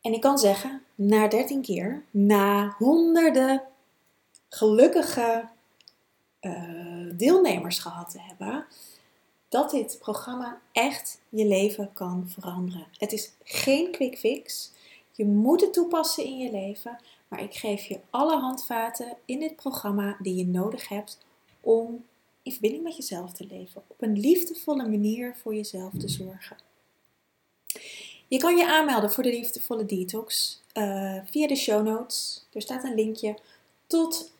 En 0.00 0.12
ik 0.12 0.20
kan 0.20 0.38
zeggen, 0.38 0.82
na 0.94 1.28
13 1.28 1.62
keer, 1.62 2.04
na 2.10 2.74
honderden 2.78 3.62
gelukkige 4.54 5.48
uh, 6.40 7.10
deelnemers 7.12 7.78
gehad 7.78 8.10
te 8.10 8.20
hebben, 8.20 8.66
dat 9.48 9.70
dit 9.70 9.98
programma 9.98 10.60
echt 10.72 11.20
je 11.28 11.46
leven 11.46 11.92
kan 11.92 12.28
veranderen. 12.28 12.86
Het 12.96 13.12
is 13.12 13.32
geen 13.42 13.90
quick 13.90 14.18
fix. 14.18 14.70
Je 15.12 15.24
moet 15.24 15.60
het 15.60 15.72
toepassen 15.72 16.24
in 16.24 16.38
je 16.38 16.50
leven, 16.50 16.98
maar 17.28 17.42
ik 17.42 17.54
geef 17.54 17.84
je 17.84 18.00
alle 18.10 18.36
handvaten 18.36 19.16
in 19.24 19.38
dit 19.38 19.56
programma 19.56 20.16
die 20.18 20.34
je 20.34 20.46
nodig 20.46 20.88
hebt 20.88 21.18
om 21.60 22.04
in 22.42 22.52
verbinding 22.52 22.82
met 22.82 22.96
jezelf 22.96 23.32
te 23.32 23.46
leven, 23.46 23.82
op 23.86 24.02
een 24.02 24.18
liefdevolle 24.20 24.88
manier 24.88 25.36
voor 25.36 25.54
jezelf 25.54 25.92
te 25.98 26.08
zorgen. 26.08 26.56
Je 28.28 28.38
kan 28.38 28.56
je 28.56 28.66
aanmelden 28.66 29.12
voor 29.12 29.22
de 29.22 29.30
liefdevolle 29.30 29.86
detox 29.86 30.60
uh, 30.74 31.18
via 31.24 31.46
de 31.46 31.56
show 31.56 31.86
notes. 31.86 32.46
Er 32.52 32.62
staat 32.62 32.84
een 32.84 32.94
linkje. 32.94 33.38
Tot 33.86 34.31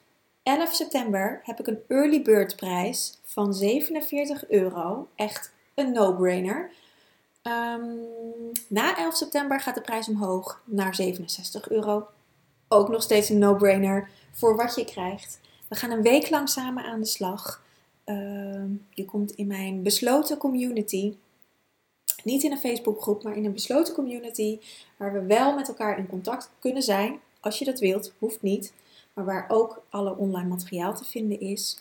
11 0.43 0.75
september 0.75 1.41
heb 1.43 1.59
ik 1.61 1.67
een 1.67 1.83
early 1.89 2.23
bird 2.23 2.57
prijs 2.57 3.19
van 3.25 3.55
47 3.55 4.49
euro. 4.49 5.09
Echt 5.15 5.53
een 5.75 5.93
no-brainer. 5.93 6.71
Um, 7.43 8.01
na 8.69 8.97
11 8.97 9.17
september 9.17 9.61
gaat 9.61 9.75
de 9.75 9.81
prijs 9.81 10.09
omhoog 10.09 10.63
naar 10.65 10.95
67 10.95 11.71
euro. 11.71 12.07
Ook 12.69 12.89
nog 12.89 13.03
steeds 13.03 13.29
een 13.29 13.39
no-brainer 13.39 14.11
voor 14.33 14.57
wat 14.57 14.75
je 14.75 14.85
krijgt. 14.85 15.41
We 15.69 15.75
gaan 15.75 15.91
een 15.91 16.03
week 16.03 16.31
lang 16.31 16.49
samen 16.49 16.85
aan 16.85 17.01
de 17.01 17.07
slag. 17.07 17.63
Uh, 18.07 18.65
je 18.91 19.05
komt 19.05 19.31
in 19.31 19.47
mijn 19.47 19.83
besloten 19.83 20.37
community. 20.37 21.15
Niet 22.25 22.43
in 22.43 22.53
een 22.53 22.59
Facebookgroep, 22.59 23.23
maar 23.23 23.37
in 23.37 23.45
een 23.45 23.53
besloten 23.53 23.95
community 23.95 24.59
waar 24.97 25.13
we 25.13 25.27
wel 25.27 25.55
met 25.55 25.69
elkaar 25.69 25.99
in 25.99 26.07
contact 26.07 26.51
kunnen 26.59 26.83
zijn. 26.83 27.21
Als 27.41 27.59
je 27.59 27.65
dat 27.65 27.81
wilt, 27.81 28.13
hoeft 28.19 28.43
niet. 28.43 28.73
Maar 29.13 29.25
waar 29.25 29.45
ook 29.49 29.83
alle 29.89 30.17
online 30.17 30.49
materiaal 30.49 30.95
te 30.95 31.05
vinden 31.05 31.41
is. 31.41 31.79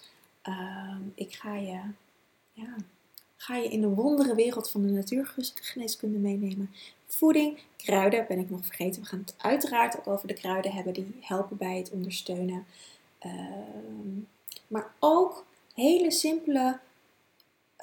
Uh, 0.48 0.96
ik 1.16 1.34
ga 1.34 1.56
je, 1.56 1.82
ja, 2.52 2.76
ga 3.38 3.56
je 3.56 3.70
in 3.70 3.82
de 3.82 3.88
wondere 3.88 4.36
wereld 4.36 4.70
van 4.70 4.82
de 4.82 4.92
natuurgeneeskunde 4.92 6.18
meenemen. 6.18 6.72
Voeding, 7.08 7.60
kruiden 7.78 8.26
ben 8.28 8.40
ik 8.40 8.50
nog 8.50 8.66
vergeten. 8.66 9.02
We 9.02 9.08
gaan 9.08 9.20
het 9.20 9.36
uiteraard 9.38 9.98
ook 9.98 10.08
over 10.08 10.28
de 10.28 10.34
kruiden 10.34 10.72
hebben 10.72 10.94
die 10.94 11.18
helpen 11.22 11.58
bij 11.58 11.78
het 11.78 11.90
ondersteunen. 11.90 12.66
Uh, 13.26 13.32
maar 14.68 14.94
ook 15.00 15.46
hele 15.74 16.12
simpele 16.12 16.80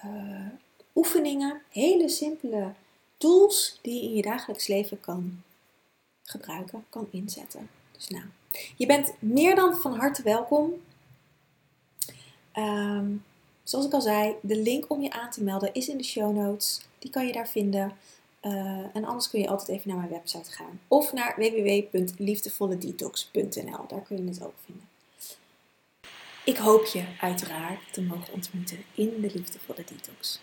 uh, 0.05 0.47
oefeningen, 0.95 1.63
hele 1.71 2.09
simpele 2.09 2.73
tools 3.17 3.79
die 3.83 3.95
je 3.95 4.09
in 4.09 4.15
je 4.15 4.23
dagelijks 4.23 4.67
leven 4.67 5.01
kan 5.01 5.43
gebruiken, 6.23 6.85
kan 6.89 7.09
inzetten. 7.11 7.71
Dus 7.93 8.09
nou, 8.09 8.25
je 8.77 8.87
bent 8.87 9.13
meer 9.19 9.55
dan 9.55 9.77
van 9.77 9.97
harte 9.97 10.23
welkom. 10.23 10.73
Um, 12.55 13.25
zoals 13.63 13.87
ik 13.87 13.93
al 13.93 14.01
zei, 14.01 14.35
de 14.41 14.57
link 14.57 14.91
om 14.91 15.03
je 15.03 15.11
aan 15.11 15.31
te 15.31 15.43
melden 15.43 15.75
is 15.75 15.89
in 15.89 15.97
de 15.97 16.05
show 16.05 16.37
notes. 16.37 16.81
Die 16.99 17.11
kan 17.11 17.27
je 17.27 17.33
daar 17.33 17.49
vinden. 17.49 17.93
Uh, 18.43 18.53
en 18.93 19.05
anders 19.05 19.31
kun 19.31 19.41
je 19.41 19.49
altijd 19.49 19.69
even 19.69 19.89
naar 19.89 19.99
mijn 19.99 20.11
website 20.11 20.51
gaan. 20.51 20.81
Of 20.89 21.13
naar 21.13 21.35
www.liefdevolledetox.nl. 21.37 23.87
Daar 23.89 24.03
kun 24.03 24.17
je 24.17 24.25
het 24.29 24.45
ook 24.45 24.55
vinden. 24.65 24.89
Ik 26.45 26.57
hoop 26.57 26.85
je 26.85 27.05
uiteraard 27.21 27.93
te 27.93 28.03
mogen 28.03 28.33
ontmoeten 28.33 28.85
in 28.95 29.21
de 29.21 29.31
Liefdevolle 29.35 29.85
Detox. 29.85 30.41